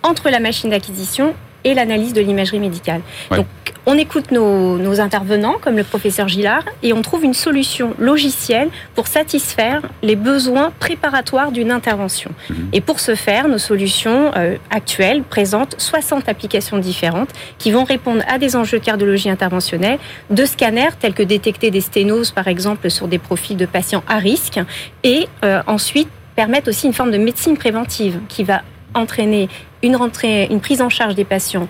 entre 0.03 0.29
la 0.29 0.39
machine 0.39 0.69
d'acquisition 0.69 1.35
et 1.63 1.73
l'analyse 1.73 2.13
de 2.13 2.21
l'imagerie 2.21 2.59
médicale. 2.59 3.01
Ouais. 3.29 3.37
Donc, 3.37 3.47
on 3.87 3.97
écoute 3.97 4.31
nos, 4.31 4.77
nos 4.77 4.99
intervenants, 4.99 5.55
comme 5.59 5.75
le 5.75 5.83
professeur 5.83 6.27
Gillard, 6.27 6.63
et 6.83 6.93
on 6.93 7.01
trouve 7.01 7.23
une 7.23 7.33
solution 7.33 7.95
logicielle 7.97 8.69
pour 8.93 9.07
satisfaire 9.07 9.81
les 10.03 10.15
besoins 10.15 10.71
préparatoires 10.79 11.51
d'une 11.51 11.71
intervention. 11.71 12.31
Et 12.73 12.81
pour 12.81 12.99
ce 12.99 13.15
faire, 13.15 13.47
nos 13.47 13.57
solutions 13.57 14.31
euh, 14.35 14.57
actuelles 14.69 15.23
présentent 15.23 15.75
60 15.79 16.29
applications 16.29 16.77
différentes 16.77 17.29
qui 17.57 17.71
vont 17.71 17.83
répondre 17.83 18.23
à 18.27 18.37
des 18.37 18.55
enjeux 18.55 18.77
de 18.77 18.85
cardiologie 18.85 19.29
interventionnelle, 19.29 19.97
de 20.29 20.45
scanners 20.45 20.95
tels 20.99 21.13
que 21.15 21.23
détecter 21.23 21.71
des 21.71 21.81
sténoses, 21.81 22.29
par 22.29 22.47
exemple, 22.47 22.91
sur 22.91 23.07
des 23.07 23.17
profils 23.17 23.57
de 23.57 23.65
patients 23.65 24.03
à 24.07 24.17
risque, 24.17 24.59
et 25.03 25.27
euh, 25.43 25.63
ensuite 25.65 26.09
permettre 26.35 26.69
aussi 26.69 26.85
une 26.85 26.93
forme 26.93 27.11
de 27.11 27.17
médecine 27.17 27.57
préventive 27.57 28.19
qui 28.29 28.43
va 28.43 28.61
entraîner 28.93 29.49
une, 29.83 29.95
rentrée, 29.95 30.47
une 30.51 30.59
prise 30.59 30.81
en 30.81 30.89
charge 30.89 31.15
des 31.15 31.25
patients 31.25 31.67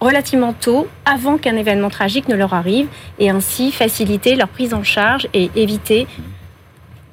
relativement 0.00 0.54
tôt, 0.54 0.88
avant 1.04 1.36
qu'un 1.36 1.56
événement 1.56 1.90
tragique 1.90 2.26
ne 2.28 2.34
leur 2.34 2.54
arrive, 2.54 2.86
et 3.18 3.28
ainsi 3.28 3.70
faciliter 3.70 4.34
leur 4.34 4.48
prise 4.48 4.72
en 4.72 4.82
charge 4.82 5.28
et 5.34 5.50
éviter 5.54 6.06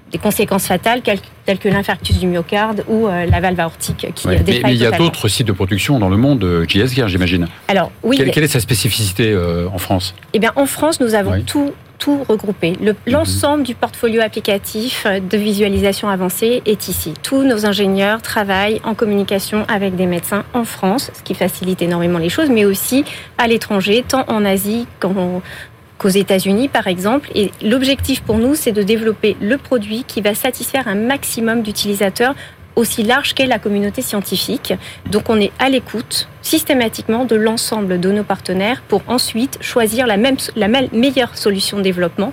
des 0.10 0.18
conséquences 0.18 0.68
fatales 0.68 1.02
telles 1.02 1.60
que 1.60 1.68
l'infarctus 1.68 2.18
du 2.18 2.28
myocarde 2.28 2.86
ou 2.88 3.08
euh, 3.08 3.26
la 3.26 3.42
valve 3.42 3.60
aortique 3.60 4.08
qui 4.16 4.26
Ouais. 4.28 4.38
euh, 4.38 4.44
Mais, 4.48 4.62
mais 4.64 4.74
il 4.74 4.82
y 4.82 4.86
a 4.86 4.92
d'autres 4.92 5.28
sites 5.28 5.48
de 5.48 5.52
production 5.52 6.00
dans 6.00 6.08
le 6.08 6.16
monde, 6.16 6.46
euh, 6.46 6.66
JS 6.66 6.94
Gear, 6.96 7.10
j'imagine. 7.10 7.48
Alors 7.68 7.92
oui, 8.04 8.16
Quelle, 8.16 8.32
quelle 8.32 8.46
est 8.46 8.48
sa 8.48 8.62
spécificité 8.62 9.32
euh, 9.34 9.68
en 9.68 9.78
France? 9.80 10.16
Eh 10.32 10.40
bien, 10.40 10.54
en 10.56 10.66
France, 10.66 11.02
nous 11.02 11.14
avons 11.14 11.32
Oui. 11.34 11.44
Tout, 11.98 12.24
regroupé. 12.28 12.74
Le- 12.82 12.96
L'ensemble 13.06 13.64
du 13.64 13.76
portfolio 13.76 14.22
applicatif 14.22 15.04
euh, 15.06 15.20
de 15.20 15.38
visualisation 15.38 16.10
avancée 16.10 16.62
est 16.66 16.88
ici. 16.88 17.14
Tous 17.24 17.44
nos 17.44 17.66
ingénieurs 17.66 18.22
travaillent 18.22 18.82
en 18.84 18.94
communication 18.94 19.66
avec 19.68 19.96
des 19.96 20.06
médecins 20.06 20.44
en 20.54 20.64
France, 20.64 21.12
ce 21.18 21.24
qui 21.24 21.34
facilite 21.34 21.82
énormément 21.82 22.20
les 22.20 22.30
choses, 22.30 22.50
mais 22.50 22.66
aussi 22.66 23.04
à 23.38 23.48
l'étranger, 23.48 24.04
tant 24.08 24.26
en 24.28 24.46
Asie 24.46 24.88
qu'en- 25.00 25.42
qu'aux 25.98 26.10
États-Unis, 26.10 26.68
par 26.68 26.86
exemple. 26.88 27.30
Et 27.34 27.52
l'objectif 27.64 28.22
pour 28.22 28.38
nous, 28.38 28.54
c'est 28.54 28.72
de 28.72 28.84
développer 28.84 29.36
le 29.42 29.58
produit 29.58 30.04
qui 30.08 30.22
va 30.22 30.36
satisfaire 30.36 30.88
un 30.88 30.94
maximum 30.96 31.64
d'utilisateurs 31.64 32.36
aussi 32.78 33.04
large 33.04 33.34
qu'est 33.34 33.48
la 33.48 33.60
communauté 33.60 34.02
scientifique. 34.02 34.74
Donc 35.12 35.30
on 35.30 35.40
est 35.40 35.52
à 35.60 35.70
l'écoute 35.70 36.30
systématiquement 36.42 37.26
de 37.26 37.36
l'ensemble 37.36 38.00
de 38.00 38.12
nos 38.12 38.24
partenaires 38.24 38.82
pour 38.88 39.02
ensuite 39.08 39.58
choisir 39.62 40.08
la, 40.08 40.16
meilleure 40.16 41.38
solution 41.38 41.78
de 41.78 41.84
développement 41.84 42.32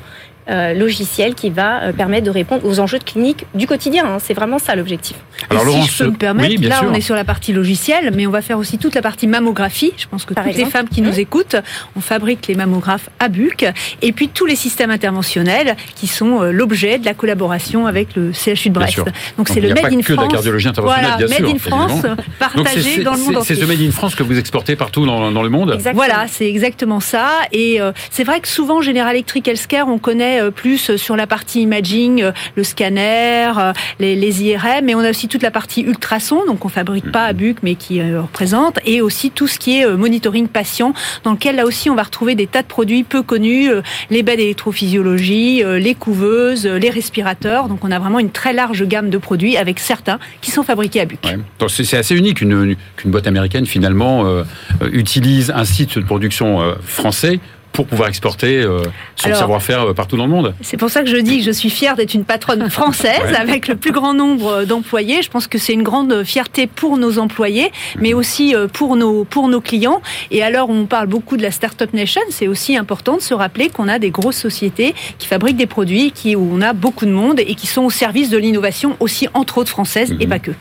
euh, 0.51 0.75
logiciel 0.75 1.35
qui 1.35 1.51
va 1.51 1.83
euh, 1.85 1.93
permettre 1.93 2.25
de 2.27 2.31
répondre 2.31 2.65
aux 2.67 2.81
enjeux 2.81 2.99
de 2.99 3.05
clinique 3.05 3.47
du 3.55 3.67
quotidien. 3.67 4.05
hein. 4.07 4.19
C'est 4.23 4.35
vraiment 4.35 4.59
ça 4.59 4.75
l'objectif. 4.77 5.17
Et 5.51 5.57
si 5.57 5.83
je 5.89 5.99
peux 6.05 6.11
me 6.11 6.17
permettre, 6.17 6.49
oui, 6.61 6.67
là 6.67 6.79
sûr. 6.81 6.89
on 6.91 6.95
est 6.95 7.01
sur 7.01 7.15
la 7.15 7.25
partie 7.25 7.53
logicielle, 7.53 8.13
mais 8.15 8.27
on 8.27 8.31
va 8.31 8.43
faire 8.43 8.59
aussi 8.59 8.79
toute 8.79 8.95
la 8.95 9.03
partie 9.03 9.27
mammographie. 9.27 9.93
Je 9.97 10.07
pense 10.07 10.25
que 10.25 10.35
Par 10.35 10.45
toutes 10.45 10.57
les 10.57 10.65
femmes 10.67 10.89
qui 10.89 11.01
Mmh. 11.03 11.07
nous 11.07 11.21
écoutent, 11.21 11.57
on 11.97 12.01
fabrique 12.01 12.47
les 12.47 12.55
mammographes 12.55 13.09
à 13.21 13.29
Buc, 13.29 13.67
et 14.03 14.13
puis 14.13 14.29
tous 14.29 14.47
les 14.47 14.57
systèmes 14.57 14.91
interventionnels 14.91 15.77
qui 15.97 16.07
sont 16.07 16.43
euh, 16.43 16.51
l'objet 16.53 16.99
de 16.99 17.05
la 17.05 17.15
collaboration 17.15 17.87
avec 17.87 18.15
le 18.17 18.33
CHU 18.33 18.69
de 18.69 18.75
Brest. 18.75 19.01
Donc 19.39 19.49
c'est 19.49 19.61
le 19.61 19.69
Made 19.71 19.83
pas 19.83 19.89
in 19.89 20.03
France. 20.03 20.17
la 20.25 20.29
cardiologie 20.29 20.69
interventionnelle, 20.69 21.11
voilà, 21.13 21.27
bien 21.27 21.37
sûr. 21.37 21.47
Made 21.47 21.55
in 21.57 21.59
France, 21.59 22.03
partagé 22.39 22.81
c'est- 22.83 23.03
dans 23.03 23.13
le 23.13 23.19
monde 23.19 23.31
c'est- 23.33 23.37
entier. 23.39 23.55
C'est 23.57 23.61
ce 23.63 23.67
Made 23.67 23.81
in 23.81 23.91
France 23.91 24.15
que 24.15 24.23
vous 24.23 24.39
exportez 24.39 24.77
partout 24.77 25.07
dans, 25.07 25.31
dans 25.31 25.43
le 25.43 25.49
monde 25.49 25.79
Voilà, 25.95 26.27
c'est 26.29 26.47
exactement 26.49 27.01
ça. 27.01 27.29
Et 27.53 27.81
euh, 27.81 27.93
c'est 28.11 28.25
vrai 28.25 28.41
que 28.41 28.49
souvent, 28.49 28.81
General 28.83 29.15
Electric 29.15 29.47
Healthcare, 29.49 29.89
on 29.89 29.99
connaît 29.99 30.34
euh, 30.41 30.51
plus 30.51 30.91
euh, 30.91 30.97
sur 30.97 31.17
la 31.17 31.27
partie 31.27 31.63
imaging, 31.63 32.23
euh, 32.23 32.33
le 32.57 32.65
scanner, 32.65 33.51
les, 33.99 34.17
les 34.17 34.43
IRM, 34.43 34.85
mais 34.85 34.95
on 34.95 35.01
a 35.01 35.11
aussi 35.11 35.29
toute 35.29 35.43
la 35.43 35.51
partie 35.51 35.83
ultrason, 35.83 36.45
donc 36.47 36.65
on 36.65 36.69
fabrique 36.69 37.11
pas 37.11 37.25
à 37.25 37.33
Buc, 37.33 37.59
mais 37.63 37.75
qui 37.75 38.01
représente, 38.03 38.79
et 38.85 39.01
aussi 39.01 39.31
tout 39.31 39.47
ce 39.47 39.59
qui 39.59 39.81
est 39.81 39.87
monitoring 39.87 40.49
patient, 40.49 40.93
dans 41.25 41.33
lequel 41.33 41.57
là 41.57 41.65
aussi 41.67 41.91
on 41.91 41.95
va 41.95 42.03
retrouver 42.03 42.35
des 42.35 42.47
tas 42.47 42.63
de 42.63 42.67
produits 42.67 43.03
peu 43.05 43.23
connus, 43.23 43.71
les 44.11 44.23
baies 44.23 44.37
d'électrophysiologie, 44.37 45.63
les 45.81 45.95
couveuses, 45.95 46.67
les 46.67 46.91
respirateurs. 46.91 47.69
Donc 47.69 47.85
on 47.85 47.91
a 47.91 47.99
vraiment 47.99 48.19
une 48.19 48.31
très 48.31 48.53
large 48.53 48.85
gamme 48.85 49.11
de 49.11 49.19
produits 49.19 49.57
avec 49.57 49.79
certains 49.79 50.19
qui 50.41 50.51
sont 50.51 50.63
fabriqués 50.63 51.01
à 51.01 51.05
Buc. 51.05 51.19
Ouais. 51.25 51.39
C'est 51.69 51.97
assez 51.97 52.15
unique 52.17 52.41
une- 52.41 52.77
qu'une 52.97 53.11
boîte 53.11 53.27
américaine 53.27 53.67
finalement 53.67 54.27
euh, 54.27 54.45
utilise 54.93 55.51
un 55.55 55.65
site 55.65 55.99
de 55.99 56.05
production 56.05 56.61
euh, 56.61 56.75
français 56.85 57.41
pour 57.75 57.87
pouvoir 57.87 58.09
exporter 58.09 58.63
euh, 58.63 58.83
son 59.17 59.35
savoir-faire 59.35 59.83
euh, 59.91 59.95
partout 59.95 60.17
dans 60.17 60.27
le 60.27 60.31
monde. 60.31 60.55
C'est 60.63 60.77
pour 60.77 60.91
ça 60.91 61.03
que 61.03 61.09
je 61.11 61.17
dis 61.17 61.39
que 61.39 61.45
je 61.45 61.51
suis 61.51 61.71
fière 61.71 61.97
d'être 61.97 62.15
une 62.15 62.25
patronne 62.25 62.71
française 62.71 63.21
Ouais. 63.25 63.37
avec 63.37 63.69
le 63.69 63.75
plus 63.77 63.91
grand 63.93 64.15
nombre 64.15 64.65
d'employés. 64.65 65.23
Je 65.23 65.29
pense 65.29 65.47
que 65.49 65.59
c'est 65.59 65.73
une 65.73 65.83
grande 65.83 66.23
fierté 66.25 66.67
pour 66.69 66.97
nos 66.97 67.19
employés, 67.19 67.71
mais 68.01 68.15
aussi 68.15 68.55
euh, 68.55 68.69
pour 68.69 68.95
nos, 68.97 69.25
pour 69.25 69.49
nos 69.49 69.61
clients. 69.61 70.01
Et 70.31 70.43
alors, 70.45 70.71
on 70.71 70.87
parle 70.87 71.09
beaucoup 71.09 71.37
de 71.37 71.43
la 71.43 71.51
Startup 71.51 71.93
Nation. 71.93 72.21
C'est 72.31 72.47
aussi 72.49 72.77
important 72.77 73.17
de 73.17 73.23
se 73.23 73.35
rappeler 73.35 73.69
qu'on 73.71 73.89
a 73.89 73.99
des 73.99 74.11
grosses 74.11 74.37
sociétés 74.39 74.95
qui 75.19 75.27
fabriquent 75.27 75.57
des 75.57 75.67
produits 75.67 76.13
qui, 76.13 76.37
où 76.37 76.49
on 76.53 76.61
a 76.61 76.73
beaucoup 76.75 77.07
de 77.07 77.11
monde 77.11 77.41
et 77.41 77.55
qui 77.57 77.67
sont 77.67 77.83
au 77.83 77.91
service 77.91 78.31
de 78.31 78.39
l'innovation 78.39 78.97
aussi, 79.01 79.27
entre 79.35 79.59
autres 79.59 79.71
françaises 79.71 80.15
et 80.21 80.27
pas 80.29 80.39
que. 80.39 80.53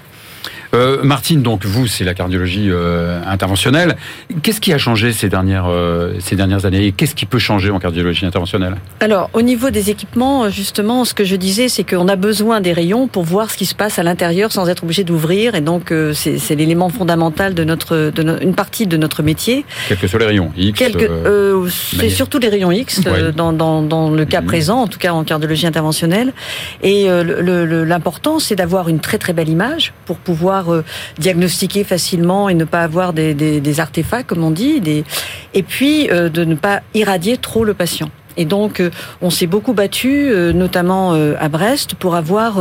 Euh, 0.73 1.03
Martine, 1.03 1.43
donc 1.43 1.65
vous, 1.65 1.85
c'est 1.85 2.03
la 2.03 2.13
cardiologie 2.15 2.69
euh, 2.71 3.19
interventionnelle. 3.27 3.95
Qu'est-ce 4.41 4.59
qui 4.59 4.73
a 4.73 4.79
changé 4.79 5.11
ces 5.13 5.29
dernières, 5.29 5.67
euh, 5.67 6.13
ces 6.19 6.35
dernières 6.35 6.65
années 6.65 6.87
et 6.87 6.91
qu'est-ce 6.91 7.13
qui 7.13 7.27
peut 7.27 7.37
changer 7.37 7.69
en 7.69 7.77
cardiologie 7.79 8.25
interventionnelle? 8.25 8.75
Alors, 8.99 9.29
au 9.33 9.43
niveau 9.43 9.69
des 9.69 9.91
équipements, 9.91 10.49
justement, 10.49 11.05
ce 11.05 11.13
que 11.13 11.25
je 11.25 11.35
disais, 11.35 11.69
c'est 11.69 11.83
qu'on 11.83 12.07
a 12.07 12.15
besoin 12.15 12.59
des 12.59 12.73
rayons 12.73 13.07
pour 13.07 13.23
voir 13.23 13.51
ce 13.51 13.57
qui 13.57 13.67
se 13.67 13.75
passe 13.75 13.99
à 13.99 14.03
l'intérieur 14.03 14.51
sans 14.51 14.67
être 14.67 14.83
obligé 14.83 15.03
d'ouvrir. 15.03 15.53
Et 15.53 15.61
donc, 15.61 15.93
c'est 16.13 16.55
l'élément 16.55 16.89
fondamental 16.89 17.53
de 17.53 17.63
notre, 17.63 18.09
de 18.13 18.23
no- 18.23 18.39
une 18.41 18.55
partie 18.55 18.87
de 18.87 18.97
notre 18.97 19.21
métier. 19.21 19.65
Quels 19.87 19.97
que 19.99 20.07
soient 20.07 20.19
les 20.19 20.25
rayons 20.25 20.51
X 20.57 20.81
c'est 21.99 22.09
surtout 22.09 22.39
les 22.39 22.49
rayons 22.49 22.71
X 22.71 22.99
Ouais. 23.05 23.31
dans, 23.31 23.53
dans, 23.53 23.81
dans 23.83 24.09
le 24.09 24.25
cas 24.25 24.41
Mhm. 24.41 24.47
présent, 24.47 24.81
en 24.81 24.87
tout 24.87 24.97
cas 24.99 25.13
en 25.13 25.23
cardiologie 25.23 25.67
interventionnelle. 25.67 26.33
Et 26.81 27.07
l'important, 27.07 28.39
c'est 28.39 28.55
d'avoir 28.55 28.89
une 28.89 28.99
très 28.99 29.17
très 29.19 29.33
belle 29.33 29.49
image 29.49 29.93
pour 30.05 30.17
pouvoir 30.17 30.62
euh, 30.71 30.83
diagnostiquer 31.17 31.83
facilement 31.83 32.49
et 32.49 32.53
ne 32.53 32.65
pas 32.65 32.81
avoir 32.81 33.13
des, 33.13 33.79
artefacts, 33.79 34.27
comme 34.29 34.43
on 34.43 34.51
dit, 34.51 34.81
et 35.53 35.63
puis 35.63 36.09
euh, 36.11 36.29
de 36.29 36.43
ne 36.45 36.55
pas 36.55 36.81
irradier 36.93 37.37
trop 37.37 37.63
le 37.63 37.73
patient. 37.73 38.09
Et 38.37 38.45
donc, 38.45 38.79
euh, 38.79 38.89
on 39.21 39.29
s'est 39.29 39.47
beaucoup 39.47 39.73
battu, 39.73 40.29
euh, 40.29 40.53
notamment 40.53 41.13
euh, 41.13 41.35
à 41.39 41.49
Brest, 41.49 41.95
pour 41.95 42.15
avoir 42.15 42.59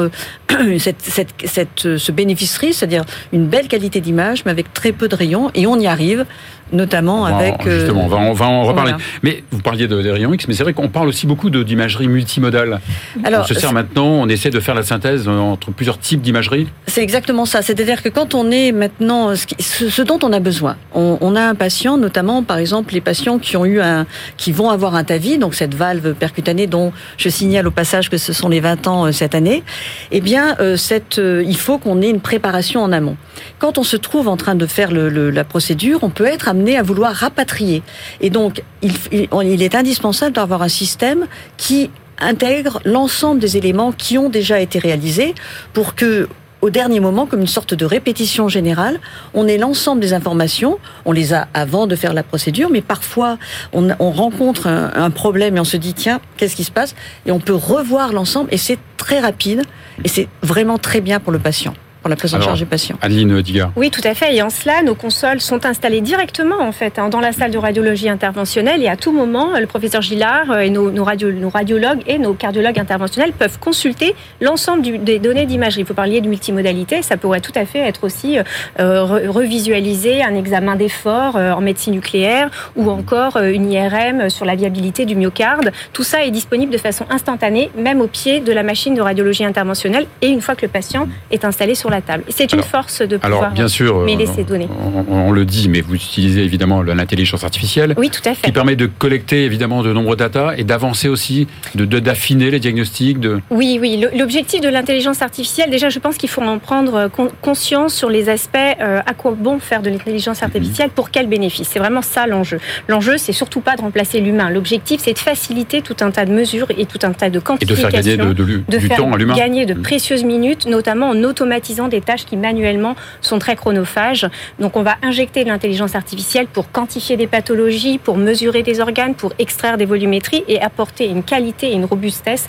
cette, 0.79 1.00
cette, 1.00 1.29
cette, 1.45 1.97
ce 1.99 2.12
bénéficerie, 2.12 2.73
c'est-à-dire 2.73 3.05
une 3.33 3.47
belle 3.47 3.69
qualité 3.69 4.00
d'image, 4.00 4.45
mais 4.45 4.50
avec 4.50 4.73
très 4.73 4.93
peu 4.93 5.09
de 5.09 5.14
rayons. 5.17 5.50
Et 5.55 5.67
on 5.67 5.79
y 5.79 5.87
arrive, 5.87 6.26
notamment 6.73 7.23
en- 7.23 7.25
avec. 7.25 7.67
euh, 7.67 7.79
Justement, 7.81 8.05
on 8.05 8.09
va, 8.09 8.17
on 8.19 8.33
va 8.33 8.47
en 8.47 8.62
reparler. 8.64 8.93
voilà. 8.93 9.05
Mais 9.23 9.43
vous 9.50 9.61
parliez 9.61 9.88
de, 9.88 10.00
des 10.02 10.11
rayons 10.11 10.33
X, 10.33 10.47
mais 10.49 10.55
c'est 10.55 10.62
vrai 10.62 10.73
qu'on 10.73 10.88
parle 10.88 11.09
aussi 11.09 11.26
beaucoup 11.26 11.50
d'imagerie 11.50 12.09
multimodale. 12.09 12.81
Alors, 13.25 13.43
on 13.43 13.47
se 13.47 13.55
sert 13.55 13.73
maintenant, 13.73 14.07
on 14.07 14.29
essaie 14.29 14.50
de 14.50 14.61
faire 14.61 14.75
la 14.75 14.83
synthèse 14.83 15.29
entre 15.29 15.71
plusieurs 15.71 15.99
types 15.99 16.21
d'imagerie. 16.23 16.69
C'est 16.87 17.02
exactement 17.02 17.45
ça. 17.47 17.62
C'est-à-dire 17.62 18.02
que 18.02 18.09
quand 18.09 18.35
on 18.35 18.50
est 18.50 18.73
maintenant, 18.73 19.35
ce, 19.35 19.47
qui- 19.47 19.62
ce- 19.62 19.88
ce 19.91 20.02
dont 20.02 20.19
on 20.23 20.33
a 20.33 20.41
besoin, 20.41 20.76
on, 20.95 21.19
on 21.21 21.37
a 21.37 21.43
un 21.43 21.55
patient, 21.55 21.97
notamment 21.99 22.43
par 22.43 22.59
exemple 22.59 22.95
les 22.95 23.00
patients 23.00 23.38
qui 23.38 23.57
ont 23.57 23.64
eu 23.64 23.81
un, 23.81 24.07
qui 24.37 24.52
vont 24.52 24.71
avoir 24.71 24.95
un 24.95 25.05
TAVI, 25.05 25.38
donc 25.38 25.55
cette 25.62 25.75
valve 25.76 26.14
percutanée 26.14 26.66
dont 26.66 26.92
je 27.19 27.28
signale 27.28 27.69
au 27.69 27.71
passage 27.71 28.11
que 28.11 28.16
ce 28.16 28.33
sont 28.33 28.49
les 28.49 28.59
20 28.59 28.88
ans 28.88 29.07
euh, 29.07 29.12
cette 29.12 29.37
année. 29.37 29.62
Eh 30.11 30.21
bien, 30.21 30.57
euh, 30.59 30.76
euh, 31.19 31.45
il 31.47 31.57
faut 31.57 31.78
qu'on 31.78 32.02
ait 32.02 32.11
une 32.11 32.21
préparation 32.21 32.83
en 32.83 32.90
amont. 32.90 33.16
Quand 33.61 33.78
on 33.78 33.85
se 33.85 33.97
trouve 33.97 34.26
en 34.26 34.37
train 34.37 34.57
de 34.57 34.66
faire 34.66 34.90
le- 34.90 35.31
la 35.31 35.45
procédure, 35.45 36.00
on 36.02 36.11
peut 36.11 36.26
être 36.26 36.49
amené 36.49 36.76
à 36.76 36.83
vouloir 36.83 37.12
rapatrier. 37.14 37.85
Et 38.21 38.28
donc, 38.31 38.62
il 38.83 39.62
est 39.62 39.75
indispensable 39.76 40.33
d'avoir 40.35 40.62
un 40.62 40.69
système 40.69 41.26
qui 41.57 41.90
intègre 42.19 42.81
l'ensemble 42.85 43.38
des 43.40 43.57
éléments 43.57 43.92
qui 43.92 44.19
ont 44.19 44.28
déjà 44.31 44.59
été 44.59 44.81
réalisés 44.81 45.35
pour 45.73 45.95
que 45.95 46.28
au 46.62 46.71
dernier 46.71 47.00
moment, 47.00 47.26
comme 47.26 47.40
une 47.40 47.47
sorte 47.47 47.75
de 47.75 47.85
répétition 47.85 48.49
générale, 48.49 49.00
on 49.35 49.47
ait 49.49 49.59
l'ensemble 49.59 50.00
des 50.00 50.14
informations, 50.14 50.78
on 51.04 51.12
les 51.12 51.35
a 51.35 51.49
avant 51.52 51.87
de 51.88 51.97
faire 51.97 52.14
la 52.14 52.23
procédure, 52.23 52.71
mais 52.71 52.81
parfois 52.81 53.37
on, 53.73 53.88
on 53.99 54.11
rencontre 54.12 54.69
un, 54.69 54.92
un 54.95 55.11
problème 55.11 55.57
et 55.57 55.61
on 55.61 55.64
se 55.64 55.76
dit 55.76 55.92
tiens, 55.92 56.21
qu'est-ce 56.37 56.57
qui 56.57 56.64
se 56.64 56.71
passe? 56.71 56.95
Et 57.26 57.33
on 57.33 57.40
peut 57.40 57.54
revoir 57.54 58.12
l'ensemble 58.12 58.49
et 58.52 58.57
c'est 58.57 58.78
très 58.97 59.19
rapide 59.19 59.62
et 60.04 60.09
c'est 60.09 60.28
vraiment 60.42 60.78
très 60.78 61.00
bien 61.00 61.19
pour 61.19 61.33
le 61.33 61.40
patient, 61.40 61.75
pour 62.02 62.11
la 62.11 62.16
prise 62.16 62.35
en 62.35 62.40
charge 62.40 62.59
du 62.59 62.66
patient. 62.66 62.97
Adeline 63.00 63.40
Digard. 63.42 63.71
Oui, 63.76 63.90
tout 63.90 64.00
à 64.04 64.14
fait. 64.14 64.35
Et 64.35 64.42
en 64.42 64.50
cela, 64.50 64.82
nos 64.82 64.94
consoles 64.94 65.40
sont 65.40 65.64
installées 65.64 66.00
directement 66.00 66.61
en 66.61 66.73
fait 66.73 66.99
hein, 66.99 67.09
dans 67.09 67.21
la 67.21 67.32
salle 67.32 67.52
de 67.52 67.59
radiologie 67.59 68.09
interventionnelle 68.09 68.82
et 68.82 68.88
à 68.88 68.97
tout 68.97 69.12
moment, 69.12 69.59
le 69.59 69.66
professeur 69.66 70.02
Gillard 70.02 70.50
euh, 70.50 70.59
et 70.61 70.71
nos, 70.71 70.90
nos 70.90 71.04
radio- 71.04 71.30
nos 71.32 71.49
radiologues 71.49 72.02
et 72.06 72.18
nos 72.18 72.35
cardiologues 72.35 72.78
interventionnels 72.78 73.32
peuvent 73.32 73.59
consulter 73.61 74.14
l'ensemble 74.40 74.82
des 75.04 75.18
données 75.21 75.47
d'imagerie. 75.47 75.85
Vous 75.85 75.94
parliez 75.94 76.21
de 76.21 76.28
multimodalité, 76.28 77.02
ça 77.02 77.16
pourrait 77.16 77.40
tout 77.40 77.52
à 77.54 77.64
fait 77.66 77.78
être 77.78 78.02
aussi 78.04 78.38
euh, 78.38 78.42
re- 78.80 79.28
revisualiser 79.28 80.23
un 80.25 80.35
examen 80.35 80.75
d'effort 80.75 81.37
euh, 81.37 81.52
en 81.52 81.61
médecine 81.61 81.92
nucléaire 81.94 82.50
ou 82.75 82.90
encore 82.90 83.37
euh, 83.37 83.52
une 83.52 83.71
IRM 83.71 84.28
sur 84.28 84.44
la 84.44 84.56
viabilité 84.56 85.04
du 85.04 85.14
myocarde. 85.14 85.71
Tout 85.92 86.02
ça 86.02 86.25
est 86.25 86.30
disponible 86.32 86.73
de 86.73 86.78
façon 86.78 87.04
instantanée, 87.11 87.71
même 87.76 88.00
au 88.00 88.09
pied 88.09 88.40
de 88.40 88.52
la 88.52 88.64
machine 88.64 88.94
de 88.94 89.00
radiologie 89.00 89.44
interventionnelle 89.44 90.06
et 90.21 90.28
une 90.28 90.40
fois 90.40 90.56
que 90.56 90.62
le 90.62 90.68
patient 90.73 91.06
est 91.30 91.44
installé 91.44 91.75
sur 91.76 91.90
la 91.92 92.00
table. 92.02 92.25
C'est 92.28 92.52
une 92.52 92.58
Alors- 92.58 92.68
force 92.70 93.00
de 93.02 93.18
Alors, 93.22 93.38
pouvoir 93.38 93.52
bien 93.52 93.68
sûr, 93.68 93.99
euh, 94.00 94.04
mêler 94.04 94.26
ces 94.26 94.42
données. 94.44 94.68
on, 95.08 95.14
on 95.28 95.30
le 95.30 95.44
dit, 95.44 95.68
mais 95.68 95.80
vous 95.80 95.94
utilisez 95.94 96.42
évidemment 96.42 96.82
l'intelligence 96.82 97.44
artificielle. 97.44 97.94
Oui, 97.96 98.11
tout 98.11 98.20
à 98.28 98.34
fait. 98.34 98.46
Qui 98.46 98.52
permet 98.52 98.75
de 98.76 98.87
collecter 98.87 99.44
évidemment 99.44 99.82
de 99.82 99.92
nombreux 99.92 100.16
data 100.16 100.54
et 100.56 100.64
d'avancer 100.64 101.08
aussi, 101.08 101.46
de 101.75 101.84
de- 101.84 102.00
d'affiner 102.00 102.50
les 102.50 102.58
diagnostics. 102.58 103.20
De... 103.20 103.40
Oui, 103.50 103.78
oui. 103.80 104.04
L'objectif 104.16 104.61
de 104.61 104.68
l'intelligence 104.68 105.22
artificielle, 105.22 105.70
déjà, 105.70 105.88
je 105.90 105.99
pense 105.99 106.16
qu'il 106.16 106.28
faut 106.28 106.42
en 106.42 106.58
prendre 106.58 107.08
con- 107.08 107.30
conscience 107.42 107.94
sur 107.94 108.11
les 108.11 108.28
aspects 108.28 108.56
euh, 108.80 109.00
à 109.06 109.14
quoi 109.14 109.32
bon 109.38 109.58
faire 109.61 109.82
de 109.82 109.90
l'intelligence 109.90 110.42
artificielle, 110.42 110.90
pour 110.90 111.11
quel 111.11 111.28
bénéfice. 111.28 111.68
C'est 111.70 111.78
vraiment 111.78 112.02
ça 112.02 112.26
l'enjeu. 112.26 112.58
L'enjeu, 112.88 113.18
c'est 113.18 113.32
surtout 113.32 113.61
pas 113.61 113.76
de 113.76 113.82
remplacer 113.82 114.20
l'humain. 114.20 114.50
L'objectif, 114.50 115.00
c'est 115.04 115.12
de 115.12 115.18
faciliter 115.18 115.82
tout 115.82 115.96
un 116.00 116.11
tas 116.11 116.25
de 116.25 116.32
mesures 116.32 116.68
et 116.76 116.87
tout 116.87 116.99
un 117.02 117.12
tas 117.12 117.28
de 117.30 117.37
Et 117.37 117.40
de 117.40 117.44
quantifications. 117.44 117.88
faire 117.90 118.00
gagner 118.02 118.16
de- 118.16 118.32
de 118.32 118.78
du 118.78 118.87
faire 118.87 118.96
temps 118.96 119.12
à 119.12 119.16
l'humain. 119.18 119.34
gagner 119.34 119.66
de 119.66 119.75
précieuses 119.75 120.25
minutes, 120.25 120.66
notamment 120.66 121.11
en 121.11 121.22
automatisant 121.22 121.81
des 121.88 122.00
tâches 122.00 122.24
qui 122.24 122.36
manuellement 122.36 122.94
sont 123.20 123.38
très 123.38 123.56
chronophages. 123.56 124.28
Donc, 124.58 124.76
on 124.76 124.82
va 124.82 124.96
injecter 125.02 125.44
de 125.44 125.48
l'intelligence 125.48 125.94
artificielle 125.94 126.46
pour 126.46 126.70
quantifier 126.70 127.16
des 127.16 127.26
pathologies, 127.26 127.98
pour 127.98 128.16
mesurer 128.16 128.62
des 128.62 128.80
organes, 128.80 129.14
pour 129.14 129.32
extraire 129.38 129.76
des 129.76 129.86
volumétries 129.86 130.44
et 130.48 130.60
apporter 130.60 131.06
une 131.08 131.22
qualité 131.22 131.70
et 131.70 131.74
une 131.74 131.84
robustesse 131.84 132.48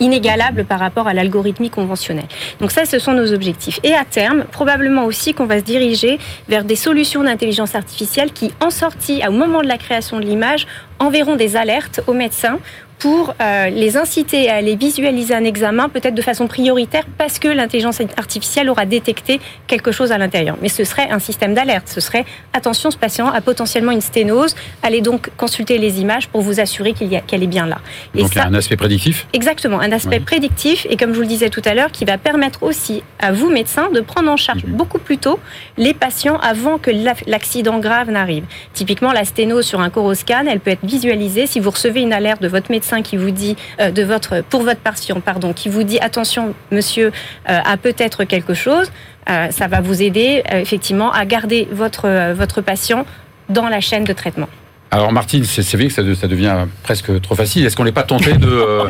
inégalable 0.00 0.64
par 0.64 0.80
rapport 0.80 1.06
à 1.06 1.14
l'algorithmie 1.14 1.70
conventionnelle. 1.70 2.26
Donc 2.60 2.70
ça, 2.70 2.84
ce 2.84 2.98
sont 2.98 3.12
nos 3.12 3.32
objectifs. 3.32 3.80
Et 3.82 3.94
à 3.94 4.04
terme, 4.04 4.44
probablement 4.50 5.04
aussi 5.04 5.34
qu'on 5.34 5.46
va 5.46 5.58
se 5.58 5.64
diriger 5.64 6.18
vers 6.48 6.64
des 6.64 6.76
solutions 6.76 7.22
d'intelligence 7.22 7.74
artificielle 7.74 8.32
qui, 8.32 8.52
en 8.60 8.70
sortie, 8.70 9.22
au 9.26 9.32
moment 9.32 9.62
de 9.62 9.68
la 9.68 9.78
création 9.78 10.18
de 10.18 10.24
l'image, 10.24 10.66
enverront 10.98 11.36
des 11.36 11.56
alertes 11.56 12.00
aux 12.06 12.12
médecins 12.12 12.58
pour 13.04 13.34
euh, 13.42 13.68
les 13.68 13.98
inciter 13.98 14.48
à 14.48 14.54
aller 14.54 14.76
visualiser 14.76 15.34
un 15.34 15.44
examen 15.44 15.90
peut-être 15.90 16.14
de 16.14 16.22
façon 16.22 16.46
prioritaire 16.46 17.04
parce 17.18 17.38
que 17.38 17.48
l'intelligence 17.48 18.00
artificielle 18.16 18.70
aura 18.70 18.86
détecté 18.86 19.40
quelque 19.66 19.92
chose 19.92 20.10
à 20.10 20.16
l'intérieur. 20.16 20.56
Mais 20.62 20.70
ce 20.70 20.84
serait 20.84 21.10
un 21.10 21.18
système 21.18 21.52
d'alerte. 21.52 21.86
Ce 21.94 22.00
serait 22.00 22.24
attention, 22.54 22.90
ce 22.90 22.96
patient 22.96 23.28
a 23.28 23.42
potentiellement 23.42 23.92
une 23.92 24.00
sténose. 24.00 24.54
Allez 24.82 25.02
donc 25.02 25.28
consulter 25.36 25.76
les 25.76 26.00
images 26.00 26.28
pour 26.28 26.40
vous 26.40 26.60
assurer 26.60 26.94
qu'elle 26.94 27.42
est 27.42 27.46
bien 27.46 27.66
là. 27.66 27.76
Et 28.14 28.22
Donc 28.22 28.30
il 28.32 28.36
y 28.36 28.38
a 28.38 28.44
ça- 28.44 28.48
un 28.48 28.54
aspect 28.54 28.76
prédictif. 28.78 29.26
Exactement, 29.34 29.80
un 29.80 29.92
aspect 29.92 30.16
Ouais. 30.16 30.20
prédictif 30.20 30.86
et 30.88 30.96
comme 30.96 31.10
je 31.10 31.16
vous 31.16 31.20
le 31.22 31.26
disais 31.26 31.50
tout 31.50 31.62
à 31.66 31.74
l'heure, 31.74 31.92
qui 31.92 32.06
va 32.06 32.16
permettre 32.16 32.62
aussi 32.62 33.02
à 33.20 33.32
vous, 33.32 33.50
médecins, 33.50 33.90
de 33.90 34.00
prendre 34.00 34.30
en 34.30 34.38
charge 34.38 34.64
beaucoup 34.64 34.98
plus 34.98 35.18
tôt 35.18 35.38
les 35.76 35.92
patients 35.92 36.38
avant 36.38 36.78
que 36.78 36.90
la- 36.90 37.12
l'accident 37.26 37.80
grave 37.80 38.10
n'arrive. 38.10 38.44
Typiquement, 38.72 39.12
la 39.12 39.26
sténose 39.26 39.66
sur 39.66 39.80
un 39.82 39.90
coroscan, 39.90 40.44
elle 40.48 40.60
peut 40.60 40.70
être 40.70 40.86
visualisée 40.86 41.46
si 41.46 41.60
vous 41.60 41.68
recevez 41.70 42.00
une 42.00 42.14
alerte 42.14 42.40
de 42.40 42.48
votre 42.48 42.70
médecin 42.70 42.93
qui 43.02 43.16
vous 43.16 43.30
dit, 43.30 43.56
euh, 43.80 43.90
de 43.90 44.02
votre, 44.02 44.42
pour 44.42 44.62
votre 44.62 44.80
patient, 44.80 45.20
pardon, 45.20 45.52
qui 45.52 45.68
vous 45.68 45.82
dit 45.82 45.98
attention, 46.00 46.54
monsieur 46.70 47.12
euh, 47.48 47.58
a 47.64 47.76
peut-être 47.76 48.24
quelque 48.24 48.54
chose. 48.54 48.90
euh, 49.30 49.50
ça 49.50 49.66
va 49.68 49.80
vous 49.80 50.02
aider 50.02 50.42
euh, 50.52 50.58
effectivement 50.60 51.10
à 51.12 51.24
garder 51.24 51.66
votre, 51.72 52.06
euh, 52.08 52.34
votre 52.36 52.60
patient 52.60 53.06
dans 53.48 53.68
la 53.68 53.80
chaîne 53.80 54.04
de 54.04 54.12
traitement. 54.12 54.48
Alors 54.90 55.10
Martine, 55.12 55.42
c'est 55.44 55.68
vrai 55.76 55.88
que 55.88 55.92
ça, 55.92 56.02
de- 56.04 56.14
ça 56.14 56.28
devient 56.28 56.54
presque 56.84 57.20
trop 57.20 57.34
facile. 57.34 57.66
Est-ce 57.66 57.74
qu'on 57.76 57.82
n'est 57.84 57.90
pas 57.90 58.04
tenté 58.04 58.34
de, 58.34 58.46
euh, 58.46 58.84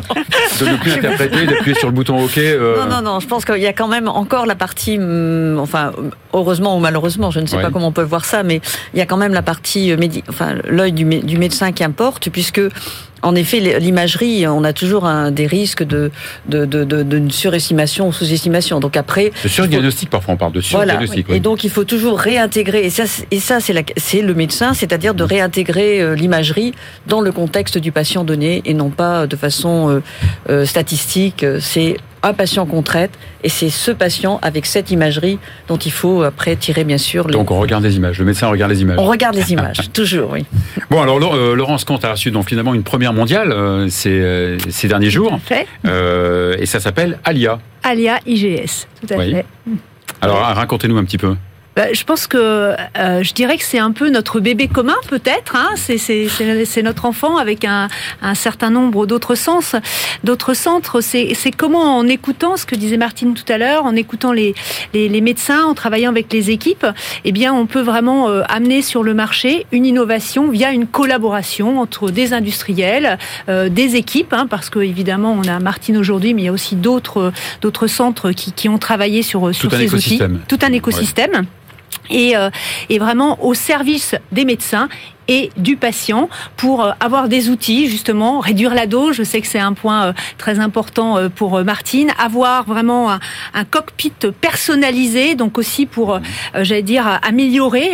de 0.59 0.65
ne 0.67 0.77
plus 0.77 0.91
interpréter, 0.97 1.47
d'appuyer 1.47 1.75
sur 1.75 1.87
le 1.87 1.93
bouton 1.95 2.23
OK 2.23 2.37
euh, 2.37 2.77
Non, 2.77 2.85
non, 2.85 3.01
non, 3.01 3.19
je 3.19 3.27
pense 3.27 3.43
qu'il 3.43 3.57
y 3.57 3.65
a 3.65 3.73
quand 3.73 3.87
même 3.87 4.07
encore 4.07 4.45
la 4.45 4.53
partie, 4.55 4.99
hum, 4.99 5.57
enfin, 5.59 5.93
heureusement 6.39 6.77
ou 6.77 6.79
malheureusement, 6.79 7.31
je 7.31 7.39
ne 7.39 7.45
sais 7.47 7.57
pas 7.61 7.69
comment 7.71 7.87
on 7.87 7.91
peut 7.91 8.03
voir 8.03 8.25
ça, 8.25 8.43
mais 8.43 8.61
il 8.93 8.99
y 8.99 9.01
a 9.01 9.05
quand 9.05 9.17
même 9.17 9.33
la 9.33 9.41
partie, 9.41 9.91
euh, 9.91 9.97
médi- 9.97 10.23
enfin, 10.29 10.55
l'œil 10.67 10.91
du, 10.91 11.05
mé- 11.05 11.23
du 11.23 11.37
médecin 11.37 11.71
qui 11.71 11.83
importe, 11.83 12.29
puisque, 12.29 12.61
en 13.21 13.33
effet, 13.33 13.59
l'imagerie, 13.79 14.45
on 14.47 14.63
a 14.63 14.71
toujours 14.73 15.05
un, 15.05 15.31
des 15.31 15.47
risques 15.47 15.83
de, 15.83 16.11
de, 16.47 16.65
de, 16.65 16.83
de- 16.83 17.01
d'une 17.03 17.31
surestimation 17.31 18.07
ou 18.09 18.13
sous-estimation. 18.13 18.79
Donc 18.79 18.97
après. 18.97 19.31
De 19.43 19.47
surdiagnostic, 19.49 20.09
parfois 20.09 20.35
on 20.35 20.37
parle 20.37 20.51
de 20.51 20.61
Voilà. 20.71 20.93
surdiagnostic. 20.93 21.29
Et 21.29 21.33
oui. 21.33 21.39
donc 21.39 21.63
il 21.63 21.69
faut 21.71 21.85
toujours 21.85 22.19
réintégrer. 22.19 22.85
Et 22.85 22.89
ça, 22.91 23.05
c'est- 23.07 23.25
et 23.31 23.39
ça 23.39 23.59
c'est, 23.59 23.73
c'est 23.97 24.21
le 24.21 24.33
médecin, 24.35 24.73
c'est-à-dire 24.73 25.13
de 25.15 25.23
réintégrer 25.23 26.01
euh, 26.01 26.13
l'imagerie 26.15 26.73
dans 27.07 27.21
le 27.21 27.31
contexte 27.31 27.77
du 27.79 27.91
patient 27.91 28.23
donné 28.23 28.61
et 28.65 28.73
non 28.75 28.89
pas 28.89 29.25
de 29.27 29.35
façon 29.35 29.89
euh, 29.89 30.01
euh, 30.49 30.65
statistique. 30.65 31.43
Euh, 31.43 31.59
C'est 31.61 31.97
un 32.25 32.33
patient 32.33 32.65
qu'on 32.65 32.81
traite 32.81 33.11
et 33.43 33.49
c'est 33.49 33.69
ce 33.69 33.91
patient 33.91 34.39
avec 34.41 34.65
cette 34.65 34.91
imagerie 34.91 35.39
dont 35.67 35.77
il 35.77 35.91
faut 35.91 36.23
après 36.23 36.55
tirer 36.55 36.83
bien 36.83 36.97
sûr. 36.97 37.27
Les... 37.27 37.33
Donc 37.33 37.51
on 37.51 37.59
regarde 37.59 37.83
les 37.83 37.95
images. 37.95 38.19
Le 38.19 38.25
médecin 38.25 38.47
regarde 38.47 38.71
les 38.71 38.81
images. 38.81 38.97
On 38.99 39.05
regarde 39.05 39.35
les 39.35 39.53
images, 39.53 39.77
toujours, 39.93 40.31
oui. 40.31 40.45
Bon, 40.89 41.01
alors 41.01 41.19
euh, 41.35 41.55
Laurence 41.55 41.85
Comte 41.85 42.03
a 42.03 42.11
reçu 42.11 42.31
donc 42.31 42.49
finalement 42.49 42.73
une 42.73 42.83
première 42.83 43.13
mondiale 43.13 43.51
euh, 43.51 43.87
ces, 43.89 44.09
euh, 44.19 44.57
ces 44.69 44.87
derniers 44.87 45.09
jours. 45.11 45.39
Fait. 45.45 45.67
Euh, 45.85 46.55
et 46.59 46.65
ça 46.65 46.79
s'appelle 46.79 47.19
Alia. 47.23 47.59
Alia 47.83 48.19
IGS, 48.25 48.87
tout 49.05 49.13
à 49.13 49.17
Oui. 49.17 49.31
fait. 49.31 49.45
Alors 50.21 50.37
racontez-nous 50.39 50.97
un 50.97 51.03
petit 51.03 51.17
peu. 51.19 51.35
Bah, 51.75 51.91
je 51.91 52.03
pense 52.05 52.25
que 52.25 52.37
euh, 52.37 53.21
je 53.21 53.33
dirais 53.33 53.57
que 53.57 53.63
c'est 53.65 53.79
un 53.79 53.91
peu 53.91 54.09
notre 54.09 54.39
bébé 54.39 54.69
commun, 54.69 54.95
peut-être. 55.09 55.57
Hein 55.57 55.71
c'est, 55.75 55.97
c'est, 55.97 56.29
c'est, 56.29 56.63
c'est 56.63 56.81
notre 56.83 57.03
enfant 57.03 57.35
avec 57.35 57.65
un, 57.65 57.89
un 58.21 58.33
certain 58.33 58.69
nombre 58.69 59.05
d'autres 59.05 59.35
sens, 59.35 59.75
d'autres 60.23 60.53
centres. 60.53 61.01
C'est, 61.01 61.33
c'est 61.35 61.51
comment, 61.51 61.97
en 61.97 62.07
écoutant 62.07 62.55
ce 62.55 62.65
que 62.65 62.75
disait 62.75 62.95
Martine 62.95 63.33
tout 63.33 63.51
à 63.51 63.57
l'heure, 63.57 63.83
en 63.83 63.93
écoutant 63.95 64.31
les, 64.31 64.55
les, 64.93 65.09
les 65.09 65.19
médecins, 65.19 65.65
en 65.65 65.73
travaillant 65.73 66.11
avec 66.11 66.31
les 66.31 66.49
équipes, 66.49 66.87
eh 67.25 67.31
bien, 67.33 67.53
on 67.53 67.65
peut 67.65 67.81
vraiment 67.81 68.29
euh, 68.29 68.43
amener 68.47 68.81
sur 68.81 69.03
le 69.03 69.13
marché 69.13 69.65
une 69.73 69.85
innovation 69.85 70.49
via 70.49 70.71
une 70.71 70.87
collaboration 70.87 71.81
entre 71.81 72.09
des 72.09 72.31
industriels, 72.31 73.17
euh, 73.49 73.67
des 73.67 73.97
équipes, 73.97 74.31
hein, 74.31 74.47
parce 74.49 74.69
que 74.69 74.79
évidemment, 74.79 75.37
on 75.37 75.45
a 75.45 75.59
Martine 75.59 75.97
aujourd'hui, 75.97 76.33
mais 76.33 76.43
il 76.43 76.45
y 76.45 76.49
a 76.49 76.53
aussi 76.53 76.77
d'autres, 76.77 77.33
d'autres 77.61 77.87
centres 77.87 78.31
qui, 78.31 78.53
qui 78.53 78.69
ont 78.69 78.77
travaillé 78.77 79.23
sur, 79.23 79.53
sur 79.53 79.69
ces 79.71 79.83
écosystème. 79.83 80.35
outils. 80.35 80.45
Tout 80.47 80.65
un 80.65 80.71
écosystème 80.71 81.45
et, 82.09 82.35
euh, 82.35 82.49
et 82.89 82.99
vraiment 82.99 83.43
au 83.43 83.53
service 83.53 84.15
des 84.31 84.45
médecins 84.45 84.89
et 85.27 85.49
du 85.57 85.77
patient 85.77 86.29
pour 86.57 86.83
euh, 86.83 86.91
avoir 86.99 87.27
des 87.27 87.49
outils 87.49 87.87
justement 87.87 88.39
réduire 88.39 88.73
la 88.73 88.87
dose. 88.87 89.15
Je 89.15 89.23
sais 89.23 89.41
que 89.41 89.47
c'est 89.47 89.59
un 89.59 89.73
point 89.73 90.07
euh, 90.07 90.13
très 90.37 90.59
important 90.59 91.17
euh, 91.17 91.29
pour 91.29 91.63
Martine. 91.63 92.11
Avoir 92.17 92.65
vraiment 92.65 93.11
un, 93.11 93.19
cockpit 93.69 94.13
personnalisé 94.39 95.35
donc 95.35 95.57
aussi 95.57 95.85
pour 95.85 96.19
j'allais 96.53 96.81
dire 96.81 97.19
améliorer 97.23 97.93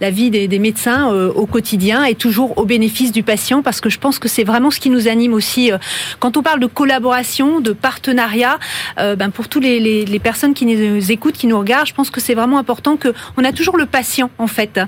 la 0.00 0.10
vie 0.10 0.30
des, 0.30 0.58
médecins 0.58 1.08
au 1.08 1.46
quotidien 1.46 2.04
et 2.04 2.14
toujours 2.14 2.58
au 2.58 2.64
bénéfice 2.64 3.12
du 3.12 3.22
patient 3.22 3.62
parce 3.62 3.80
que 3.80 3.88
je 3.88 3.98
pense 3.98 4.18
que 4.18 4.28
c'est 4.28 4.44
vraiment 4.44 4.70
ce 4.70 4.80
qui 4.80 4.90
nous 4.90 5.08
anime 5.08 5.32
aussi 5.32 5.70
quand 6.18 6.36
on 6.36 6.42
parle 6.42 6.60
de 6.60 6.66
collaboration 6.66 7.60
de 7.60 7.72
partenariat 7.72 8.58
ben 8.96 9.30
pour 9.30 9.48
tous 9.48 9.60
les, 9.60 9.78
les, 9.80 10.18
personnes 10.18 10.54
qui 10.54 10.66
nous 10.66 11.12
écoutent 11.12 11.36
qui 11.36 11.46
nous 11.46 11.58
regardent 11.58 11.86
je 11.86 11.94
pense 11.94 12.10
que 12.10 12.20
c'est 12.20 12.34
vraiment 12.34 12.58
important 12.58 12.96
que 12.96 13.14
on 13.36 13.44
a 13.44 13.52
toujours 13.52 13.76
le 13.76 13.86
patient 13.86 14.30
en 14.38 14.48
fait 14.48 14.80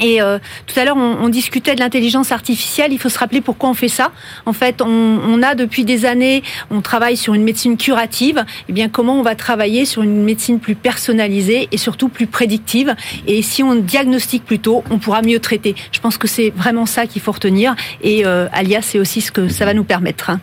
et 0.00 0.22
euh, 0.22 0.38
tout 0.66 0.78
à 0.78 0.84
l'heure, 0.84 0.96
on, 0.96 1.28
discutait 1.28 1.74
de 1.74 1.80
l'intelligence 1.80 2.32
artificielle. 2.32 2.92
Il 2.92 2.98
faut 2.98 3.08
se 3.08 3.18
rappeler 3.18 3.40
pourquoi 3.40 3.68
on 3.68 3.74
fait 3.74 3.88
ça. 3.88 4.12
En 4.46 4.52
fait, 4.52 4.80
on, 4.80 5.42
a 5.42 5.54
depuis 5.54 5.84
des 5.84 6.06
années, 6.06 6.42
on 6.70 6.80
travaille 6.80 7.16
sur 7.16 7.34
une 7.34 7.42
médecine 7.42 7.76
curative. 7.76 8.44
Et 8.68 8.72
bien, 8.72 8.88
comment 8.88 9.18
on 9.18 9.22
va 9.22 9.34
travailler 9.34 9.84
sur 9.84 10.02
une 10.02 10.22
médecine 10.24 10.58
plus 10.58 10.74
personnalisée 10.74 11.68
et 11.70 11.76
surtout 11.76 12.08
plus 12.08 12.26
prédictive? 12.26 12.94
Et 13.26 13.42
si 13.42 13.62
on 13.62 13.74
diagnostique 13.74 14.44
plus 14.44 14.58
tôt, 14.58 14.84
on 14.90 14.98
pourra 14.98 15.22
mieux 15.22 15.40
traiter. 15.40 15.74
Je 15.92 16.00
pense 16.00 16.16
que 16.16 16.28
c'est 16.28 16.50
vraiment 16.50 16.86
ça 16.86 17.06
qu'il 17.06 17.20
faut 17.20 17.32
retenir. 17.32 17.74
Et 18.02 18.24
euh, 18.24 18.48
Alia, 18.52 18.82
c'est 18.82 18.98
aussi 18.98 19.20
ce 19.20 19.32
que 19.32 19.48
ça 19.48 19.64
va 19.64 19.74
nous 19.74 19.84
permettre. 19.84 20.30
hein. 20.30 20.40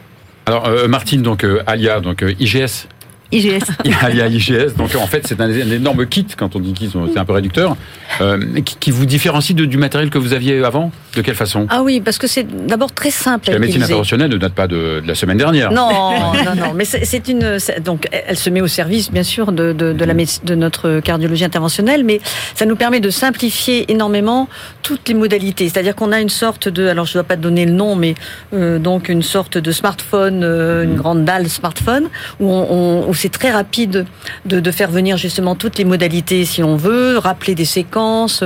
Alors 0.47 0.67
euh, 0.67 0.87
Martine, 0.87 1.23
donc 1.23 1.43
euh, 1.43 1.63
Alia, 1.65 1.99
donc 1.99 2.21
euh, 2.21 2.35
IGS. 2.39 2.87
IGS. 3.31 3.71
Alia 4.01 4.27
IGS. 4.29 4.75
Donc 4.77 4.95
en 4.95 5.07
fait, 5.07 5.27
c'est 5.27 5.39
un, 5.41 5.49
énorme 5.49 6.05
kit. 6.05 6.27
Quand 6.38 6.55
on 6.55 6.59
dit 6.59 6.73
kit, 6.73 6.89
c'est 6.91 7.19
un 7.19 7.25
peu 7.25 7.33
réducteur, 7.33 7.75
euh, 8.21 8.61
qui, 8.61 8.91
vous 8.91 9.05
différencie 9.05 9.55
du 9.55 9.77
matériel 9.77 10.09
que 10.09 10.17
vous 10.17 10.33
aviez 10.33 10.63
avant? 10.63 10.91
De 11.15 11.21
quelle 11.21 11.36
façon 11.36 11.65
Ah 11.69 11.82
oui, 11.82 12.01
parce 12.01 12.17
que 12.17 12.28
c'est 12.28 12.43
d'abord 12.67 12.91
très 12.91 13.10
simple. 13.12 13.49
La 13.49 13.58
médecine 13.60 13.82
interventionnelle 13.84 14.30
ne 14.32 14.38
date 14.38 14.54
pas 14.54 14.67
de, 14.67 14.99
de 15.01 15.08
la 15.08 15.15
semaine 15.15 15.38
dernière. 15.38 15.71
Non, 15.71 15.89
non, 16.45 16.56
non. 16.56 16.73
Mais 16.75 16.84
c'est 16.86 17.28
une. 17.30 17.58
Donc, 17.84 18.08
elle 18.12 18.38
se 18.38 18.49
met 18.49 18.62
au 18.62 18.67
service, 18.67 19.12
bien 19.12 19.23
sûr, 19.23 19.51
de, 19.51 19.71
de, 19.73 19.93
de 19.93 20.06
la 20.06 20.13
médecine, 20.13 20.43
de 20.45 20.56
notre 20.56 20.99
cardiologie 20.99 21.45
interventionnelle, 21.45 22.04
mais 22.04 22.19
ça 22.54 22.65
nous 22.65 22.75
permet 22.75 22.99
de 22.99 23.10
simplifier 23.10 23.91
énormément 23.91 24.49
toutes 24.84 25.08
les 25.08 25.13
modalités. 25.15 25.69
C'est-à-dire 25.69 25.95
qu'on 25.95 26.12
a 26.12 26.19
une 26.19 26.30
sorte 26.30 26.67
de. 26.67 26.88
Alors, 26.88 27.06
je 27.06 27.12
ne 27.12 27.13
dois 27.15 27.23
pas 27.23 27.38
te 27.38 27.41
donner 27.41 27.65
le 27.65 27.71
nom, 27.71 27.95
mais 27.95 28.15
euh, 28.54 28.78
donc 28.78 29.08
une 29.10 29.23
sorte 29.23 29.58
de 29.58 29.71
smartphone, 29.71 30.41
euh, 30.43 30.84
une 30.84 30.95
grande 30.95 31.23
dalle 31.23 31.47
smartphone, 31.49 32.10
où, 32.41 32.49
on, 32.51 32.67
on- 32.71 33.08
où 33.10 33.13
c'est 33.13 33.30
très 33.30 33.51
rapide 33.51 34.06
de, 34.45 34.60
de 34.60 34.71
faire 34.71 34.91
venir 34.91 35.15
justement 35.17 35.56
toutes 35.56 35.78
les 35.78 35.86
modalités, 35.86 36.43
si 36.43 36.62
on 36.62 36.75
veut, 36.75 37.17
rappeler 37.17 37.56
des 37.56 37.63
séquences. 37.65 38.43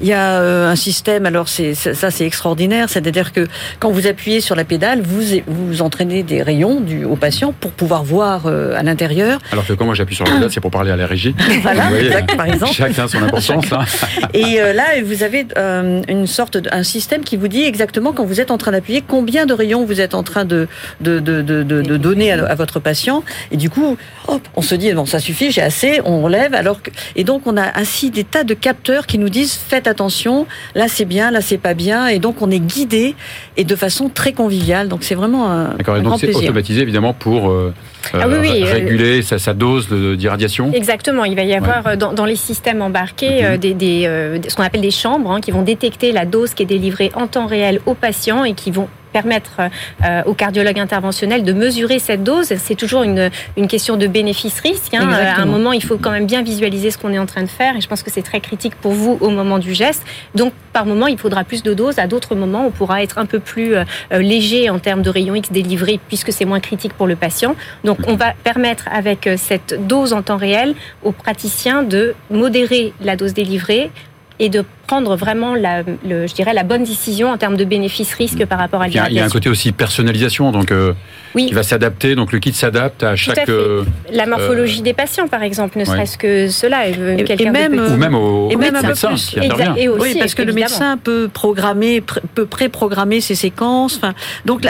Il 0.00 0.06
y 0.06 0.12
a 0.12 0.40
euh, 0.40 0.70
un 0.70 0.76
système. 0.76 1.26
Alors, 1.26 1.48
c'est- 1.48 1.74
ça, 1.74 2.10
c'est 2.12 2.26
extraordinaire. 2.26 2.88
C'est-à-dire 2.88 3.32
que 3.32 3.48
quand 3.80 3.90
vous 3.90 4.06
appuyez 4.06 4.40
sur 4.40 4.54
la 4.54 4.64
pédale, 4.64 5.00
vous 5.02 5.22
vous 5.46 5.82
entraînez 5.82 6.22
des 6.22 6.42
rayons 6.42 6.80
du, 6.80 7.04
au 7.04 7.16
patient 7.16 7.52
pour 7.58 7.72
pouvoir 7.72 8.04
voir 8.04 8.42
euh, 8.46 8.76
à 8.76 8.82
l'intérieur. 8.84 9.40
Alors 9.50 9.66
que 9.66 9.72
quand 9.72 9.84
moi 9.84 9.94
j'appuie 9.94 10.14
sur 10.14 10.24
la 10.24 10.32
pédale, 10.32 10.50
c'est 10.52 10.60
pour 10.60 10.70
parler 10.70 10.90
à 10.92 10.96
la 10.96 11.06
régie. 11.06 11.34
Voilà, 11.62 11.88
voyez, 11.88 12.06
exact, 12.06 12.36
par 12.36 12.46
exemple. 12.46 12.72
Chacun 12.72 13.08
son 13.08 13.22
importance. 13.22 13.72
hein. 13.72 13.84
Et 14.34 14.60
euh, 14.60 14.72
là, 14.72 14.84
vous 15.04 15.22
avez 15.22 15.46
euh, 15.56 16.02
une 16.08 16.26
sorte 16.26 16.56
de, 16.56 16.68
un 16.72 16.82
système 16.82 17.22
qui 17.24 17.36
vous 17.36 17.48
dit 17.48 17.62
exactement 17.64 18.12
quand 18.12 18.24
vous 18.24 18.40
êtes 18.40 18.50
en 18.50 18.58
train 18.58 18.72
d'appuyer 18.72 19.02
combien 19.06 19.46
de 19.46 19.52
rayons 19.54 19.84
vous 19.84 20.00
êtes 20.00 20.14
en 20.14 20.22
train 20.22 20.44
de 20.44 20.68
de, 21.00 21.18
de, 21.20 21.42
de, 21.42 21.62
de- 21.62 21.82
de 21.82 21.96
donner 21.96 22.32
à, 22.32 22.44
à 22.46 22.54
votre 22.54 22.78
patient. 22.80 23.22
Et 23.50 23.56
du 23.56 23.70
coup, 23.70 23.96
hop, 24.28 24.42
on 24.56 24.62
se 24.62 24.74
dit 24.74 24.92
bon 24.92 25.06
ça 25.06 25.18
suffit, 25.18 25.50
j'ai 25.50 25.62
assez, 25.62 26.00
on 26.04 26.22
relève. 26.22 26.54
Alors 26.54 26.82
que, 26.82 26.90
et 27.16 27.24
donc 27.24 27.46
on 27.46 27.56
a 27.56 27.78
ainsi 27.78 28.10
des 28.10 28.24
tas 28.24 28.44
de 28.44 28.54
capteurs 28.54 29.06
qui 29.06 29.18
nous 29.18 29.28
disent 29.28 29.54
faites 29.54 29.86
attention, 29.86 30.46
là 30.74 30.86
c'est 30.88 31.04
bien, 31.04 31.30
là 31.30 31.40
c'est 31.40 31.58
pas 31.58 31.74
bien, 31.74 32.01
et 32.08 32.18
donc 32.18 32.42
on 32.42 32.50
est 32.50 32.60
guidé 32.60 33.14
et 33.56 33.64
de 33.64 33.76
façon 33.76 34.08
très 34.08 34.32
conviviale. 34.32 34.88
Donc 34.88 35.02
c'est 35.04 35.14
vraiment 35.14 35.50
un, 35.50 35.74
D'accord. 35.74 35.96
Et 35.96 35.98
un 36.00 36.02
donc 36.02 36.08
grand 36.10 36.18
c'est 36.18 36.26
plaisir. 36.26 36.42
automatisé 36.44 36.82
évidemment 36.82 37.12
pour 37.14 37.50
euh, 37.50 37.72
Ah 38.14 38.26
oui, 38.28 38.34
euh, 38.34 38.40
oui, 38.40 38.62
euh, 38.64 38.72
réguler 38.72 39.22
sa, 39.22 39.38
sa 39.38 39.54
dose 39.54 39.88
de- 39.88 40.14
d'irradiation. 40.14 40.70
Exactement, 40.72 41.24
il 41.24 41.36
va 41.36 41.42
y 41.42 41.54
avoir 41.54 41.96
dans, 41.96 42.12
dans 42.12 42.24
les 42.24 42.36
systèmes 42.36 42.82
embarqués 42.82 43.44
euh, 43.44 43.56
des, 43.56 43.74
des, 43.74 44.04
euh, 44.06 44.38
ce 44.46 44.54
qu'on 44.54 44.62
appelle 44.64 44.80
des 44.80 44.90
chambres 44.90 45.30
hein, 45.30 45.40
qui 45.40 45.50
vont 45.50 45.62
détecter 45.62 46.12
la 46.12 46.24
dose 46.24 46.54
qui 46.54 46.62
est 46.62 46.66
délivrée 46.66 47.10
en 47.14 47.26
temps 47.26 47.46
réel 47.46 47.80
aux 47.86 47.94
patients 47.94 48.44
et 48.44 48.54
qui 48.54 48.70
vont 48.70 48.88
permettre 49.12 49.60
euh, 50.04 50.22
au 50.26 50.34
cardiologue 50.34 50.78
interventionnel 50.78 51.44
de 51.44 51.52
mesurer 51.52 51.98
cette 51.98 52.24
dose. 52.24 52.52
C'est 52.58 52.74
toujours 52.74 53.02
une, 53.02 53.30
une 53.56 53.68
question 53.68 53.96
de 53.96 54.06
bénéfice-risque. 54.06 54.94
hein. 54.94 55.08
Exactement. 55.08 55.38
À 55.38 55.42
un 55.42 55.46
moment, 55.46 55.72
il 55.72 55.82
faut 55.82 55.98
quand 55.98 56.10
même 56.10 56.26
bien 56.26 56.42
visualiser 56.42 56.90
ce 56.90 56.98
qu'on 56.98 57.12
est 57.12 57.18
en 57.18 57.26
train 57.26 57.42
de 57.42 57.48
faire 57.48 57.76
et 57.76 57.80
je 57.80 57.88
pense 57.88 58.02
que 58.02 58.10
c'est 58.10 58.22
très 58.22 58.40
critique 58.40 58.74
pour 58.76 58.92
vous 58.92 59.18
au 59.20 59.30
moment 59.30 59.58
du 59.58 59.74
geste. 59.74 60.02
Donc, 60.34 60.52
par 60.72 60.86
moment, 60.86 61.06
il 61.06 61.18
faudra 61.18 61.44
plus 61.44 61.62
de 61.62 61.74
doses. 61.74 61.98
À 61.98 62.06
d'autres 62.06 62.34
moments, 62.34 62.66
on 62.66 62.70
pourra 62.70 63.02
être 63.02 63.18
un 63.18 63.26
peu 63.26 63.38
plus 63.40 63.74
euh, 63.74 63.84
euh, 64.12 64.18
léger 64.20 64.70
en 64.70 64.78
termes 64.78 65.02
de 65.02 65.10
rayons 65.10 65.34
X 65.34 65.52
délivrés 65.52 66.00
puisque 66.08 66.32
c'est 66.32 66.46
moins 66.46 66.60
critique 66.60 66.94
pour 66.94 67.06
le 67.06 67.16
patient. 67.16 67.54
Donc, 67.84 67.98
on 68.06 68.14
va 68.16 68.32
permettre 68.42 68.88
avec 68.90 69.26
euh, 69.26 69.36
cette 69.36 69.86
dose 69.86 70.12
en 70.12 70.22
temps 70.22 70.36
réel 70.38 70.74
aux 71.02 71.12
praticiens 71.12 71.82
de 71.82 72.14
modérer 72.30 72.92
la 73.02 73.16
dose 73.16 73.34
délivrée 73.34 73.90
et 74.38 74.48
de 74.48 74.64
prendre 74.86 75.14
vraiment 75.16 75.54
la, 75.54 75.82
le, 75.82 76.26
je 76.26 76.34
dirais, 76.34 76.52
la 76.54 76.64
bonne 76.64 76.84
décision 76.84 77.30
en 77.30 77.38
termes 77.38 77.56
de 77.56 77.64
bénéfice-risque 77.64 78.44
par 78.46 78.58
rapport 78.58 78.80
à 78.82 78.84
a, 78.84 78.88
il 78.88 78.94
y 78.94 78.98
a 78.98 79.02
un 79.04 79.08
l'irradiation. 79.08 79.30
côté 79.38 79.48
aussi 79.48 79.72
personnalisation, 79.72 80.50
donc 80.52 80.70
euh, 80.72 80.92
Oui. 81.34 81.46
qui 81.46 81.54
va 81.54 81.62
s'adapter. 81.62 82.14
Donc 82.14 82.32
le 82.32 82.38
kit 82.38 82.52
s'adapte 82.52 83.02
à 83.02 83.08
Tout 83.08 83.12
à 83.12 83.16
chaque. 83.16 83.36
fait. 83.46 83.50
euh, 83.50 83.84
La 84.12 84.26
morphologie 84.26 84.82
des 84.82 84.92
patients, 84.94 85.28
par 85.28 85.42
exemple, 85.42 85.78
ne 85.78 85.84
ouais. 85.84 85.90
serait-ce 85.90 86.18
que 86.18 86.48
cela. 86.48 86.82
euh, 86.86 87.16
Et- 87.18 87.22
de 87.36 87.44
même, 87.50 87.72
petit. 87.72 87.78
euh, 87.80 87.94
ou 87.94 87.96
même 87.96 88.14
au, 88.14 88.50
et 88.50 88.56
au 88.56 88.58
même 88.58 88.74
un 88.76 88.80
peu 88.80 88.86
médecin 88.88 89.08
plus. 89.08 89.26
qui 89.30 89.40
intervient. 89.40 89.74
Et 89.76 89.88
aussi, 89.88 90.12
oui, 90.14 90.16
parce 90.18 90.34
que 90.34 90.42
le 90.42 90.52
médecin 90.52 90.96
peut 90.98 91.28
programmer, 91.32 92.00
pr- 92.00 92.20
peut 92.34 92.46
pré-programmer 92.46 93.20
ses 93.20 93.34
séquences. 93.34 93.96
Enfin, 93.96 94.14
donc 94.44 94.66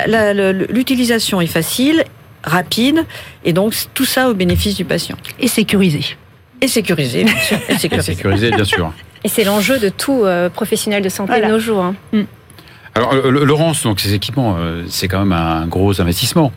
l'utilisation 0.68 1.40
est 1.40 1.46
facile, 1.46 2.04
rapide, 2.44 3.04
et 3.44 3.52
donc 3.52 3.74
tout 3.94 4.04
ça 4.04 4.28
au 4.28 4.34
bénéfice 4.34 4.76
du 4.76 4.84
patient. 4.84 5.16
Et 5.40 5.48
sécurisé. 5.48 6.00
Et 6.60 6.68
sécurisé, 6.68 7.24
bien 7.24 7.36
sûr. 7.38 7.58
Et 7.68 7.78
sécurisé, 8.02 8.50
bien 8.50 8.64
sûr. 8.64 8.92
Et 9.24 9.28
c'est 9.28 9.44
l'enjeu 9.44 9.78
de 9.78 9.88
tout 9.88 10.24
euh, 10.24 10.48
professionnel 10.48 11.02
de 11.02 11.08
santé 11.08 11.32
Voilà. 11.32 11.46
de 11.48 11.52
nos 11.52 11.58
jours. 11.58 11.82
hein. 11.84 11.94
Alors, 12.94 13.12
euh, 13.14 13.30
le- 13.30 13.44
Laurence, 13.44 13.84
donc 13.84 14.00
ces 14.00 14.14
équipements, 14.14 14.56
euh, 14.58 14.82
c'est 14.88 15.08
quand 15.08 15.20
même 15.20 15.32
un 15.32 15.66
gros 15.66 16.00
investissement. 16.00 16.52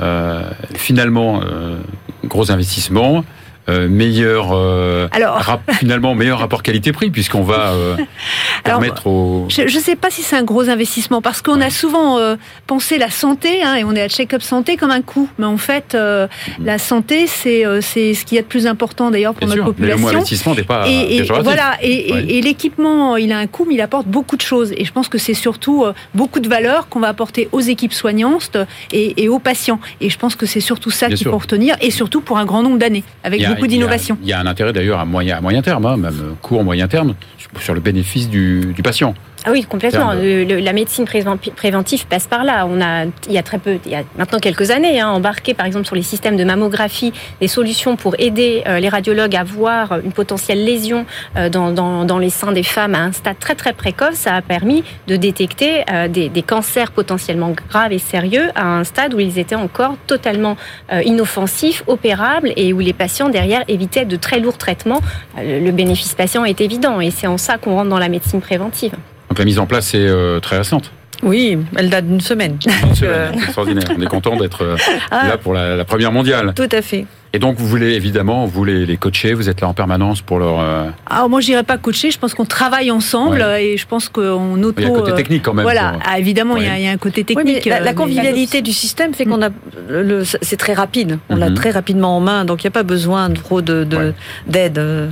Euh, 0.00 0.42
finalement, 0.74 1.40
euh, 1.42 1.78
gros 2.24 2.50
investissement. 2.50 3.24
Euh, 3.68 3.88
meilleur 3.88 4.48
euh, 4.52 5.08
Alors- 5.12 5.36
rap- 5.36 5.70
finalement 5.74 6.14
meilleur 6.14 6.38
rapport 6.40 6.62
qualité-prix 6.62 7.10
puisqu'on 7.10 7.42
va 7.42 7.72
euh, 7.72 7.94
Alors, 8.64 8.80
permettre 8.80 9.06
aux 9.06 9.46
Je 9.48 9.62
ne 9.62 9.68
sais 9.82 9.96
pas 9.96 10.10
si 10.10 10.22
c'est 10.22 10.36
un 10.36 10.42
gros 10.42 10.68
investissement 10.68 11.22
parce 11.22 11.42
qu'on 11.42 11.60
a 11.60 11.70
souvent 11.70 12.18
euh, 12.18 12.36
pensé 12.66 12.98
la 12.98 13.10
santé 13.10 13.62
hein, 13.62 13.74
et 13.76 13.84
on 13.84 13.94
est 13.94 14.02
à 14.02 14.08
check-up 14.08 14.42
santé 14.42 14.76
comme 14.76 14.90
un 14.90 15.02
coût. 15.02 15.28
Mais 15.38 15.46
en 15.46 15.56
fait, 15.58 15.94
euh, 15.94 16.26
la 16.62 16.78
santé, 16.78 17.26
c'est 17.26 17.64
c'est 17.80 18.14
ce 18.14 18.24
qu'il 18.24 18.36
y 18.36 18.38
a 18.38 18.42
de 18.42 18.46
plus 18.48 18.66
important 18.66 19.10
d'ailleurs 19.10 19.34
pour 19.34 19.46
bien 19.46 19.56
notre 19.56 19.68
sûr 19.68 19.74
mais 19.78 19.86
le 19.86 19.92
mot 19.94 19.98
population. 19.98 20.18
investissement 20.18 20.54
n'est 20.54 20.62
pas 20.64 20.88
et, 20.88 21.16
et 21.16 21.22
voilà, 21.22 21.76
et, 21.82 22.08
et- 22.08 22.12
Ouais. 22.12 22.24
et 22.28 22.42
l'équipement, 22.42 23.16
il 23.16 23.32
a 23.32 23.38
un 23.38 23.46
coût, 23.46 23.64
mais 23.66 23.74
il 23.74 23.80
apporte 23.80 24.06
beaucoup 24.06 24.36
de 24.36 24.42
choses. 24.42 24.72
Et 24.76 24.84
je 24.84 24.92
pense 24.92 25.08
que 25.08 25.18
c'est 25.18 25.34
surtout 25.34 25.84
beaucoup 26.14 26.40
de 26.40 26.48
valeur 26.48 26.88
qu'on 26.88 27.00
va 27.00 27.08
apporter 27.08 27.48
aux 27.52 27.60
équipes 27.60 27.92
soignantes 27.94 28.56
et, 28.92 29.28
aux 29.28 29.38
patients. 29.38 29.80
Et 30.00 30.10
je 30.10 30.18
pense 30.18 30.34
que 30.36 30.46
c'est 30.46 30.60
surtout 30.60 30.90
ça 30.90 31.08
qu'il 31.08 31.26
faut 31.26 31.38
retenir, 31.38 31.76
et 31.80 31.90
surtout 31.90 32.20
pour 32.20 32.38
un 32.38 32.44
grand 32.44 32.62
nombre 32.62 32.78
d'années, 32.78 33.04
avec 33.24 33.40
beaucoup 33.54 33.66
il 33.66 33.70
y 33.72 33.74
a- 33.74 33.78
d'innovation. 33.78 34.18
Il 34.22 34.28
y 34.28 34.32
a 34.32 34.40
un 34.40 34.46
intérêt 34.46 34.72
d'ailleurs 34.72 34.98
à 35.00 35.04
moyen, 35.04 35.36
à 35.38 35.40
moyen 35.40 35.62
terme, 35.62 35.86
hein, 35.86 35.96
même 35.96 36.36
court 36.40 36.64
moyen 36.64 36.88
terme, 36.88 37.14
sur 37.60 37.74
le 37.74 37.80
bénéfice 37.80 38.28
du, 38.28 38.72
du 38.74 38.82
patient. 38.82 39.14
Ah 39.44 39.50
oui, 39.50 39.64
complètement. 39.64 40.12
Le- 40.12 40.44
le- 40.44 40.60
la 40.60 40.72
médecine 40.72 41.04
préven- 41.04 41.36
préventive 41.36 42.06
passe 42.06 42.26
par 42.28 42.44
là. 42.44 42.66
On 42.66 42.80
a, 42.80 43.04
il 43.26 43.32
y 43.32 43.38
a 43.38 43.42
très 43.42 43.58
peu, 43.58 43.78
il 43.84 43.90
y 43.90 43.94
a 43.96 44.02
maintenant 44.16 44.38
quelques 44.38 44.70
années, 44.70 45.00
hein, 45.00 45.08
embarqué 45.08 45.52
par 45.54 45.66
exemple 45.66 45.84
sur 45.86 45.96
les 45.96 46.02
systèmes 46.02 46.36
de 46.36 46.44
mammographie 46.44 47.12
des 47.40 47.48
solutions 47.48 47.96
pour 47.96 48.14
aider 48.18 48.62
euh, 48.66 48.78
les 48.78 48.88
radiologues 48.88 49.34
à 49.34 49.42
voir 49.42 49.98
une 50.04 50.12
potentielle 50.12 50.64
lésion 50.64 51.06
euh, 51.36 51.48
dans, 51.48 51.72
dans, 51.72 52.04
dans 52.04 52.18
les 52.18 52.30
seins 52.30 52.52
des 52.52 52.62
femmes 52.62 52.94
à 52.94 53.00
un 53.00 53.12
stade 53.12 53.38
très 53.40 53.54
très 53.56 53.72
précoce. 53.72 54.14
Ça 54.14 54.34
a 54.36 54.42
permis 54.42 54.84
de 55.08 55.16
détecter 55.16 55.84
euh, 55.92 56.06
des, 56.08 56.28
des 56.28 56.42
cancers 56.42 56.92
potentiellement 56.92 57.50
graves 57.68 57.92
et 57.92 57.98
sérieux 57.98 58.50
à 58.54 58.64
un 58.66 58.84
stade 58.84 59.12
où 59.14 59.18
ils 59.20 59.38
étaient 59.38 59.54
encore 59.56 59.96
totalement 60.06 60.56
inoffensifs, 61.04 61.82
opérables 61.86 62.52
et 62.56 62.72
où 62.72 62.78
les 62.78 62.92
patients 62.92 63.28
derrière 63.28 63.64
évitaient 63.68 64.04
de 64.04 64.16
très 64.16 64.38
lourds 64.40 64.58
traitements. 64.58 65.00
Euh, 65.38 65.60
le 65.60 65.70
bénéfice 65.72 66.14
patient 66.14 66.44
est 66.44 66.60
évident 66.60 67.00
et 67.00 67.10
c'est 67.10 67.26
en 67.26 67.38
ça 67.38 67.58
qu'on 67.58 67.74
rentre 67.74 67.90
dans 67.90 67.98
la 67.98 68.08
médecine 68.08 68.40
préventive. 68.40 68.92
Donc 69.32 69.38
la 69.38 69.46
mise 69.46 69.58
en 69.58 69.64
place 69.64 69.94
est 69.94 70.06
euh, 70.06 70.40
très 70.40 70.58
récente. 70.58 70.92
Oui, 71.22 71.56
elle 71.76 71.88
date 71.88 72.06
d'une 72.06 72.20
semaine. 72.20 72.58
C'est 72.92 73.04
Euh, 73.06 73.32
extraordinaire. 73.32 73.84
On 73.96 74.02
est 74.02 74.06
content 74.06 74.36
d'être 74.36 74.62
euh, 74.62 74.76
Ah. 75.10 75.26
là 75.26 75.38
pour 75.38 75.54
la, 75.54 75.74
la 75.74 75.86
première 75.86 76.12
mondiale. 76.12 76.52
Tout 76.54 76.68
à 76.70 76.82
fait. 76.82 77.06
Et 77.34 77.38
donc 77.38 77.56
vous 77.56 77.66
voulez 77.66 77.92
évidemment, 77.94 78.44
vous 78.46 78.62
les, 78.64 78.84
les 78.84 78.96
coacher, 78.98 79.32
vous 79.32 79.48
êtes 79.48 79.62
là 79.62 79.68
en 79.68 79.72
permanence 79.72 80.20
pour 80.20 80.38
leur. 80.38 80.60
euh, 80.60 80.90
Alors 81.08 81.30
moi, 81.30 81.40
je 81.40 81.46
dirais 81.46 81.62
pas 81.62 81.78
coacher. 81.78 82.10
Je 82.10 82.18
pense 82.18 82.34
qu'on 82.34 82.44
travaille 82.44 82.90
ensemble 82.90 83.38
Ouais. 83.38 83.64
et 83.64 83.76
je 83.78 83.86
pense 83.86 84.10
qu'on 84.10 84.62
auto. 84.62 84.74
Il 84.78 84.82
y 84.82 84.86
a 84.86 84.90
un 84.90 84.92
côté 84.94 85.12
euh, 85.12 85.16
technique 85.16 85.42
quand 85.42 85.54
même. 85.54 85.62
Voilà, 85.62 85.92
pour- 85.92 86.02
Ah, 86.04 86.18
évidemment, 86.18 86.58
il 86.58 86.64
y 86.64 86.66
a- 86.66 86.72
Ouais. 86.72 86.80
il 86.80 86.84
y, 86.84 86.88
a 86.88 86.90
un 86.90 86.96
côté 86.98 87.24
Oui, 87.30 87.36
mais 87.44 87.54
technique. 87.54 87.66
la, 87.66 87.90
euh, 87.90 87.92
convivialité 87.94 88.60
du 88.60 88.72
système 88.72 89.14
fait 89.14 89.24
qu'on 89.24 89.40
a 89.40 89.48
le- 89.88 90.02
le- 90.02 90.24
c'est 90.24 90.56
très 90.58 90.74
rapide. 90.74 91.18
On 91.30 91.36
l'a 91.36 91.48
Mhm. 91.48 91.54
très 91.54 91.70
rapidement 91.70 92.16
en 92.16 92.20
main, 92.20 92.44
donc 92.44 92.62
il 92.62 92.66
n'y 92.66 92.68
a 92.68 92.72
pas 92.72 92.82
besoin 92.82 93.30
de 93.30 93.36
trop 93.36 93.62
de 93.62 93.84
de- 93.84 93.96
Ouais. 93.96 94.12
d'aide. 94.46 94.76
euh, 94.78 95.08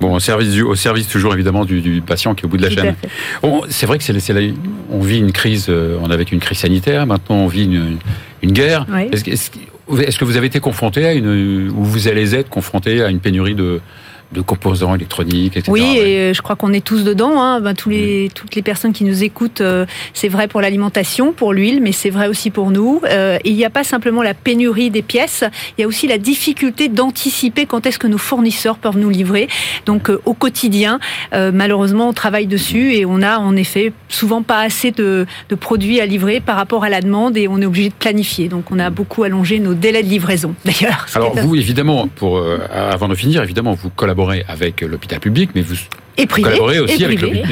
Bon, 0.00 0.14
au 0.14 0.20
service, 0.20 0.52
du, 0.52 0.62
au 0.62 0.76
service 0.76 1.08
toujours 1.08 1.34
évidemment 1.34 1.64
du, 1.64 1.80
du 1.80 2.00
patient 2.02 2.34
qui 2.34 2.42
est 2.42 2.46
au 2.46 2.48
bout 2.48 2.56
de 2.56 2.62
la 2.62 2.68
Tout 2.68 2.74
chaîne. 2.76 2.94
Bon, 3.42 3.62
c'est 3.68 3.86
vrai 3.86 3.98
que 3.98 4.04
c'est, 4.04 4.14
on 4.90 5.00
vit 5.00 5.18
une 5.18 5.32
crise, 5.32 5.66
euh, 5.68 5.98
on 6.02 6.10
avait 6.10 6.22
une 6.22 6.38
crise 6.40 6.58
sanitaire, 6.58 7.04
maintenant 7.06 7.36
on 7.36 7.46
vit 7.48 7.64
une, 7.64 7.98
une 8.42 8.52
guerre. 8.52 8.86
Est-ce, 9.10 9.24
que- 9.50 9.58
est-ce 9.98 10.18
que- 10.18 10.24
vous 10.24 10.36
avez 10.36 10.46
été 10.46 10.60
confronté 10.60 11.06
à 11.06 11.12
une, 11.12 11.70
ou 11.70 11.84
vous 11.84 12.08
allez 12.08 12.34
être 12.34 12.48
confronté 12.48 13.02
à 13.02 13.08
une 13.08 13.20
pénurie 13.20 13.54
de, 13.54 13.80
de 14.32 14.40
composants 14.40 14.94
électroniques, 14.94 15.56
etc. 15.56 15.70
Oui, 15.70 15.98
et 15.98 16.18
euh, 16.18 16.34
je 16.34 16.42
crois 16.42 16.56
qu'on 16.56 16.72
est 16.72 16.84
tous 16.84 17.04
dedans. 17.04 17.40
Hein. 17.40 17.60
Ben, 17.60 17.74
tous 17.74 17.90
les, 17.90 18.30
toutes 18.34 18.54
les 18.54 18.62
personnes 18.62 18.92
qui 18.92 19.04
nous 19.04 19.22
écoutent, 19.22 19.60
euh, 19.60 19.86
c'est 20.14 20.28
vrai 20.28 20.48
pour 20.48 20.60
l'alimentation, 20.60 21.32
pour 21.32 21.52
l'huile, 21.52 21.80
mais 21.82 21.92
c'est 21.92 22.10
vrai 22.10 22.28
aussi 22.28 22.50
pour 22.50 22.70
nous. 22.70 23.00
Euh, 23.04 23.38
et 23.44 23.50
il 23.50 23.56
n'y 23.56 23.64
a 23.64 23.70
pas 23.70 23.84
simplement 23.84 24.22
la 24.22 24.34
pénurie 24.34 24.90
des 24.90 25.02
pièces, 25.02 25.44
il 25.76 25.82
y 25.82 25.84
a 25.84 25.86
aussi 25.86 26.06
la 26.06 26.18
difficulté 26.18 26.88
d'anticiper 26.88 27.66
quand 27.66 27.86
est-ce 27.86 27.98
que 27.98 28.06
nos 28.06 28.18
fournisseurs 28.18 28.78
peuvent 28.78 28.98
nous 28.98 29.10
livrer. 29.10 29.48
Donc 29.86 30.10
euh, 30.10 30.20
au 30.24 30.34
quotidien, 30.34 31.00
euh, 31.34 31.50
malheureusement, 31.52 32.08
on 32.08 32.12
travaille 32.12 32.46
dessus 32.46 32.94
et 32.94 33.04
on 33.04 33.22
a 33.22 33.38
en 33.38 33.56
effet 33.56 33.92
souvent 34.08 34.42
pas 34.42 34.60
assez 34.60 34.90
de, 34.90 35.26
de 35.48 35.54
produits 35.54 36.00
à 36.00 36.06
livrer 36.06 36.40
par 36.40 36.56
rapport 36.56 36.84
à 36.84 36.88
la 36.88 37.00
demande 37.00 37.36
et 37.36 37.48
on 37.48 37.60
est 37.60 37.66
obligé 37.66 37.88
de 37.88 37.94
planifier. 37.94 38.48
Donc 38.48 38.70
on 38.70 38.78
a 38.78 38.90
beaucoup 38.90 39.24
allongé 39.24 39.58
nos 39.58 39.74
délais 39.74 40.02
de 40.02 40.08
livraison, 40.08 40.54
d'ailleurs. 40.64 41.06
Alors 41.14 41.36
vous, 41.36 41.56
évidemment, 41.56 42.08
pour 42.08 42.38
euh, 42.38 42.58
avant 42.70 43.08
de 43.08 43.14
finir, 43.14 43.42
évidemment, 43.42 43.74
vous 43.74 43.90
collaborez 43.90 44.21
avec 44.30 44.80
l'hôpital 44.82 45.20
public, 45.20 45.50
mais 45.54 45.62
vous 45.62 45.74
et 46.16 46.26
privé, 46.26 46.48
collaborez 46.50 46.78
aussi 46.80 47.02
et 47.02 47.04
avec 47.06 47.18
privé, 47.20 47.42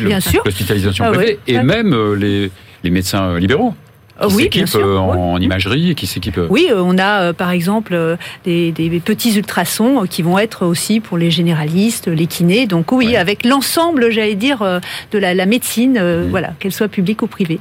l'hospitalisation 0.45 1.05
Ah 1.07 1.13
privée 1.13 1.39
oui. 1.47 1.55
et 1.55 1.63
même 1.63 1.93
euh, 1.95 2.15
les, 2.15 2.51
les 2.85 2.91
médecins 2.91 3.31
euh, 3.31 3.39
libéraux 3.39 3.75
Euh, 4.21 4.29
qui 4.29 4.35
oui, 4.35 4.43
bien 4.51 4.67
s'équipent 4.67 4.69
sûr. 4.69 4.87
euh, 4.87 4.99
oui. 4.99 5.19
en, 5.19 5.39
imagerie 5.41 5.91
et 5.91 5.95
qui 5.95 6.07
s'équipent. 6.07 6.39
euh, 6.39 6.47
Oui, 6.51 6.67
euh, 6.71 6.83
on 6.85 6.99
a 6.99 7.23
euh, 7.23 7.33
par 7.33 7.51
exemple 7.51 7.95
euh, 7.95 8.17
des, 8.45 8.71
des 8.71 9.01
petits 9.01 9.35
ultrasons 9.39 10.03
euh, 10.03 10.07
qui 10.07 10.21
vont 10.21 10.39
être 10.39 10.67
aussi 10.67 11.01
pour 11.01 11.17
les 11.17 11.31
généralistes, 11.31 12.07
les 12.09 12.27
kinés. 12.27 12.67
Donc 12.67 12.93
oui, 12.93 13.07
Ouais. 13.09 13.17
avec 13.17 13.47
l'ensemble, 13.47 14.11
j'allais 14.11 14.35
dire, 14.35 14.61
euh, 14.61 14.79
de 15.13 15.19
la, 15.19 15.33
la 15.33 15.47
médecine, 15.47 15.97
euh, 15.99 16.27
Mm. 16.27 16.29
voilà, 16.31 16.53
qu'elle 16.59 16.73
soit 16.73 16.89
publique 16.89 17.23
ou 17.23 17.29
privée. 17.29 17.61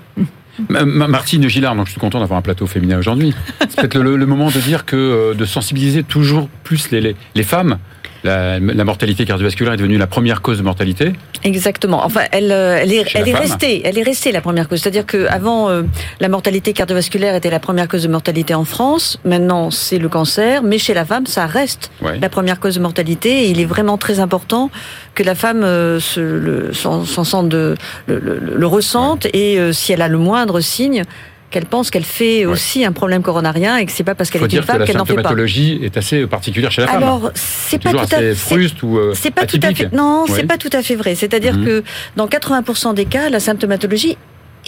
Ma- 0.67 0.83
Ma- 0.83 1.07
Martine 1.07 1.47
Gillard, 1.47 1.73
donc 1.77 1.85
je 1.85 1.91
suis 1.91 2.01
content 2.01 2.19
d'avoir 2.19 2.37
un 2.37 2.41
plateau 2.41 2.67
féminin 2.67 2.99
aujourd'hui. 2.99 3.33
C'est 3.69 3.77
peut-être 3.77 3.97
le, 3.99 4.17
le 4.17 4.25
moment 4.25 4.49
de 4.51 4.59
dire 4.59 4.83
que 4.83 4.97
euh, 4.97 5.33
de 5.33 5.45
sensibiliser 5.45 6.03
toujours 6.03 6.49
plus 6.65 6.91
les, 6.91 6.99
les, 6.99 7.15
les 7.35 7.43
femmes. 7.43 7.77
La, 8.23 8.59
la 8.59 8.83
mortalité 8.83 9.23
cardiovasculaire 9.25 9.73
est 9.73 9.77
devenue 9.77 9.97
la 9.97 10.07
première 10.07 10.41
cause 10.41 10.57
de 10.57 10.63
mortalité. 10.63 11.13
Exactement. 11.43 12.03
Enfin, 12.05 12.21
elle, 12.31 12.51
euh, 12.51 12.77
elle 12.81 12.91
est, 12.91 13.05
elle 13.15 13.33
restée, 13.35 13.81
elle 13.85 13.97
est 13.97 14.03
restée 14.03 14.31
la 14.33 14.41
première 14.41 14.67
cause. 14.67 14.81
C'est-à-dire 14.81 15.05
que 15.05 15.25
avant, 15.27 15.69
euh, 15.69 15.83
la 16.19 16.27
mortalité 16.27 16.73
cardiovasculaire 16.73 17.33
était 17.35 17.49
la 17.49 17.59
première 17.59 17.87
cause 17.87 18.03
de 18.03 18.09
mortalité 18.09 18.53
en 18.53 18.65
France. 18.65 19.19
Maintenant, 19.23 19.71
c'est 19.71 19.99
le 19.99 20.09
cancer, 20.09 20.63
mais 20.63 20.77
chez 20.77 20.93
la 20.93 21.05
femme, 21.05 21.27
ça 21.27 21.45
reste 21.45 21.91
Ouais. 22.01 22.19
la 22.19 22.29
première 22.29 22.59
cause 22.59 22.75
de 22.75 22.81
mortalité. 22.81 23.45
Et 23.45 23.49
il 23.51 23.59
est 23.61 23.65
vraiment 23.65 23.97
très 23.97 24.19
important 24.19 24.69
que 25.15 25.23
la 25.23 25.35
femme 25.35 25.63
euh, 25.63 25.99
se, 26.01 26.19
le, 26.19 26.73
s'en, 26.73 27.05
s'en 27.05 27.23
sente 27.23 27.47
de, 27.49 27.75
le, 28.07 28.19
le- 28.19 28.39
le 28.55 28.67
ressente 28.67 29.27
et 29.33 29.59
euh, 29.59 29.71
si 29.71 29.93
elle 29.93 30.01
a 30.01 30.07
le 30.09 30.17
moindre 30.17 30.59
signe, 30.59 31.03
qu'elle 31.49 31.65
pense 31.65 31.89
qu'elle 31.89 32.03
fait 32.03 32.45
aussi 32.45 32.85
un 32.85 32.91
problème 32.91 33.21
coronarien 33.23 33.77
et 33.77 33.85
que 33.85 33.91
c'est 33.91 34.03
pas 34.03 34.15
parce 34.15 34.29
qu'elle 34.29 34.43
est 34.43 34.53
une 34.53 34.61
femme 34.61 34.79
la 34.79 34.85
qu'elle 34.85 34.97
n'en 34.97 35.05
fait 35.05 35.13
pas. 35.15 35.21
symptomatologie 35.23 35.79
est 35.83 35.97
assez 35.97 36.27
particulière 36.27 36.71
chez 36.71 36.81
la 36.81 36.87
femme. 36.87 36.97
Alors, 37.03 37.31
c'est 37.33 37.81
pas 37.81 37.91
tout 37.91 38.15
à 38.15 38.35
fruste 38.35 38.83
ou 38.83 38.97
euh, 38.97 39.13
C'est 39.15 39.31
pas 39.31 39.45
tout 39.45 39.59
à 39.63 39.73
fait. 39.73 39.91
Non, 39.91 40.25
Oui. 40.27 40.33
c'est 40.35 40.45
pas 40.47 40.57
tout 40.57 40.69
à 40.73 40.81
fait 40.83 40.95
vrai. 40.95 41.15
C'est-à-dire 41.15 41.55
Mhm. 41.57 41.65
que 41.65 41.83
dans 42.15 42.27
80% 42.27 42.93
des 42.93 43.05
cas, 43.05 43.29
la 43.29 43.39
symptomatologie 43.39 44.17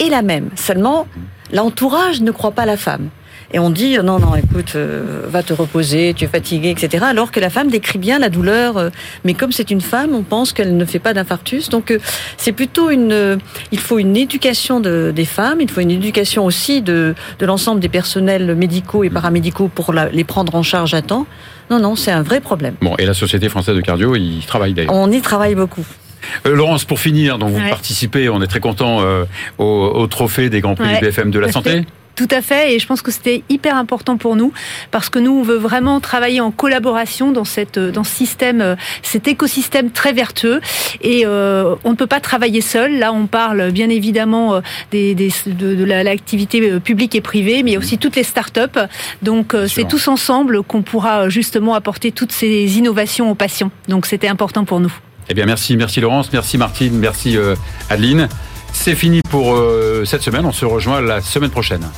est 0.00 0.08
la 0.08 0.22
même. 0.22 0.48
Seulement, 0.56 1.06
l'entourage 1.52 2.20
ne 2.20 2.30
croit 2.30 2.52
pas 2.52 2.66
la 2.66 2.76
femme. 2.76 3.08
Et 3.54 3.58
on 3.58 3.68
dit 3.70 3.96
non, 4.02 4.18
non, 4.18 4.34
écoute, 4.34 4.72
euh, 4.76 5.22
va 5.28 5.42
te 5.42 5.52
reposer, 5.52 6.14
tu 6.16 6.24
es 6.24 6.28
fatigué, 6.28 6.70
etc. 6.70 7.04
Alors 7.08 7.30
que 7.30 7.38
la 7.40 7.50
femme 7.50 7.68
décrit 7.68 7.98
bien 7.98 8.18
la 8.18 8.30
douleur, 8.30 8.76
euh, 8.78 8.88
mais 9.24 9.34
comme 9.34 9.52
c'est 9.52 9.70
une 9.70 9.80
femme, 9.82 10.14
on 10.14 10.22
pense 10.22 10.52
qu'elle 10.52 10.76
ne 10.76 10.84
fait 10.86 10.98
pas 10.98 11.12
d'infarctus. 11.12 11.68
Donc 11.68 11.90
euh, 11.90 11.98
c'est 12.38 12.52
plutôt 12.52 12.88
une, 12.90 13.38
il 13.70 13.78
faut 13.78 13.98
une 13.98 14.16
éducation 14.16 14.80
de, 14.80 15.12
des 15.14 15.26
femmes, 15.26 15.60
il 15.60 15.70
faut 15.70 15.80
une 15.80 15.90
éducation 15.90 16.46
aussi 16.46 16.80
de, 16.80 17.14
de 17.38 17.46
l'ensemble 17.46 17.80
des 17.80 17.90
personnels 17.90 18.54
médicaux 18.54 19.04
et 19.04 19.10
paramédicaux 19.10 19.68
pour 19.68 19.92
la, 19.92 20.08
les 20.08 20.24
prendre 20.24 20.54
en 20.54 20.62
charge 20.62 20.94
à 20.94 21.02
temps. 21.02 21.26
Non, 21.70 21.78
non, 21.78 21.94
c'est 21.94 22.10
un 22.10 22.22
vrai 22.22 22.40
problème. 22.40 22.74
Bon, 22.80 22.94
et 22.98 23.04
la 23.06 23.14
Société 23.14 23.48
française 23.48 23.76
de 23.76 23.80
cardio, 23.82 24.16
il 24.16 24.40
travaille 24.46 24.72
d'ailleurs. 24.74 24.94
On 24.94 25.10
y 25.10 25.20
travaille 25.20 25.54
beaucoup. 25.54 25.84
Euh, 26.46 26.54
Laurence, 26.54 26.84
pour 26.84 27.00
finir, 27.00 27.38
donc 27.38 27.50
vous 27.50 27.58
Ouais. 27.60 27.68
participez, 27.68 28.28
on 28.28 28.40
est 28.42 28.46
très 28.46 28.60
content 28.60 29.00
euh, 29.02 29.24
au, 29.58 29.64
au 29.94 30.06
trophée 30.06 30.48
des 30.50 30.60
Grands 30.60 30.74
Prix 30.74 30.86
Ouais. 30.88 30.98
du 31.00 31.06
BFM 31.06 31.30
de 31.30 31.38
la 31.38 31.50
santé. 31.52 31.84
Tout 32.14 32.28
à 32.30 32.42
fait, 32.42 32.74
et 32.74 32.78
je 32.78 32.86
pense 32.86 33.00
que 33.00 33.10
c'était 33.10 33.42
hyper 33.48 33.74
important 33.76 34.18
pour 34.18 34.36
nous 34.36 34.52
parce 34.90 35.08
que 35.08 35.18
nous, 35.18 35.32
on 35.32 35.42
veut 35.42 35.56
vraiment 35.56 35.98
travailler 35.98 36.40
en 36.42 36.50
collaboration 36.50 37.32
dans 37.32 37.44
cette 37.46 37.78
dans 37.78 38.04
ce 38.04 38.14
système, 38.14 38.60
euh, 38.60 38.76
cet 39.02 39.28
écosystème 39.28 39.90
très 39.90 40.12
vertueux. 40.12 40.60
Et 41.00 41.22
euh, 41.24 41.74
on 41.84 41.90
ne 41.92 41.96
peut 41.96 42.06
pas 42.06 42.20
travailler 42.20 42.60
seul. 42.60 42.98
Là, 42.98 43.12
on 43.14 43.26
parle 43.26 43.70
bien 43.70 43.88
évidemment 43.88 44.54
euh, 44.56 44.60
des, 44.90 45.14
des- 45.14 45.32
de, 45.46 45.74
de 45.74 45.84
la- 45.84 46.04
l'activité 46.04 46.60
euh, 46.72 46.80
publique 46.80 47.14
et 47.14 47.22
privée, 47.22 47.62
mais 47.62 47.78
aussi 47.78 47.96
toutes 47.96 48.16
les 48.16 48.24
start-up. 48.24 48.78
Donc, 49.22 49.54
euh, 49.54 49.66
c'est 49.66 49.88
tous 49.88 50.06
ensemble 50.08 50.62
qu'on 50.62 50.82
pourra 50.82 51.22
euh, 51.22 51.30
justement 51.30 51.74
apporter 51.74 52.12
toutes 52.12 52.32
ces 52.32 52.76
innovations 52.78 53.30
aux 53.30 53.34
patients. 53.34 53.70
Donc, 53.88 54.04
c'était 54.06 54.28
important 54.28 54.64
pour 54.64 54.80
nous. 54.80 54.92
Eh 55.30 55.34
bien, 55.34 55.46
merci, 55.46 55.76
merci 55.76 56.00
Laurence, 56.00 56.30
merci 56.32 56.58
Martine, 56.58 56.98
merci 56.98 57.36
euh, 57.38 57.54
Adeline. 57.88 58.28
C'est 58.72 58.94
fini 58.94 59.20
pour 59.30 59.54
euh, 59.54 60.04
cette 60.04 60.22
semaine. 60.22 60.44
On 60.46 60.52
se 60.52 60.64
rejoint 60.64 61.00
la 61.00 61.20
semaine 61.20 61.50
prochaine. 61.50 61.88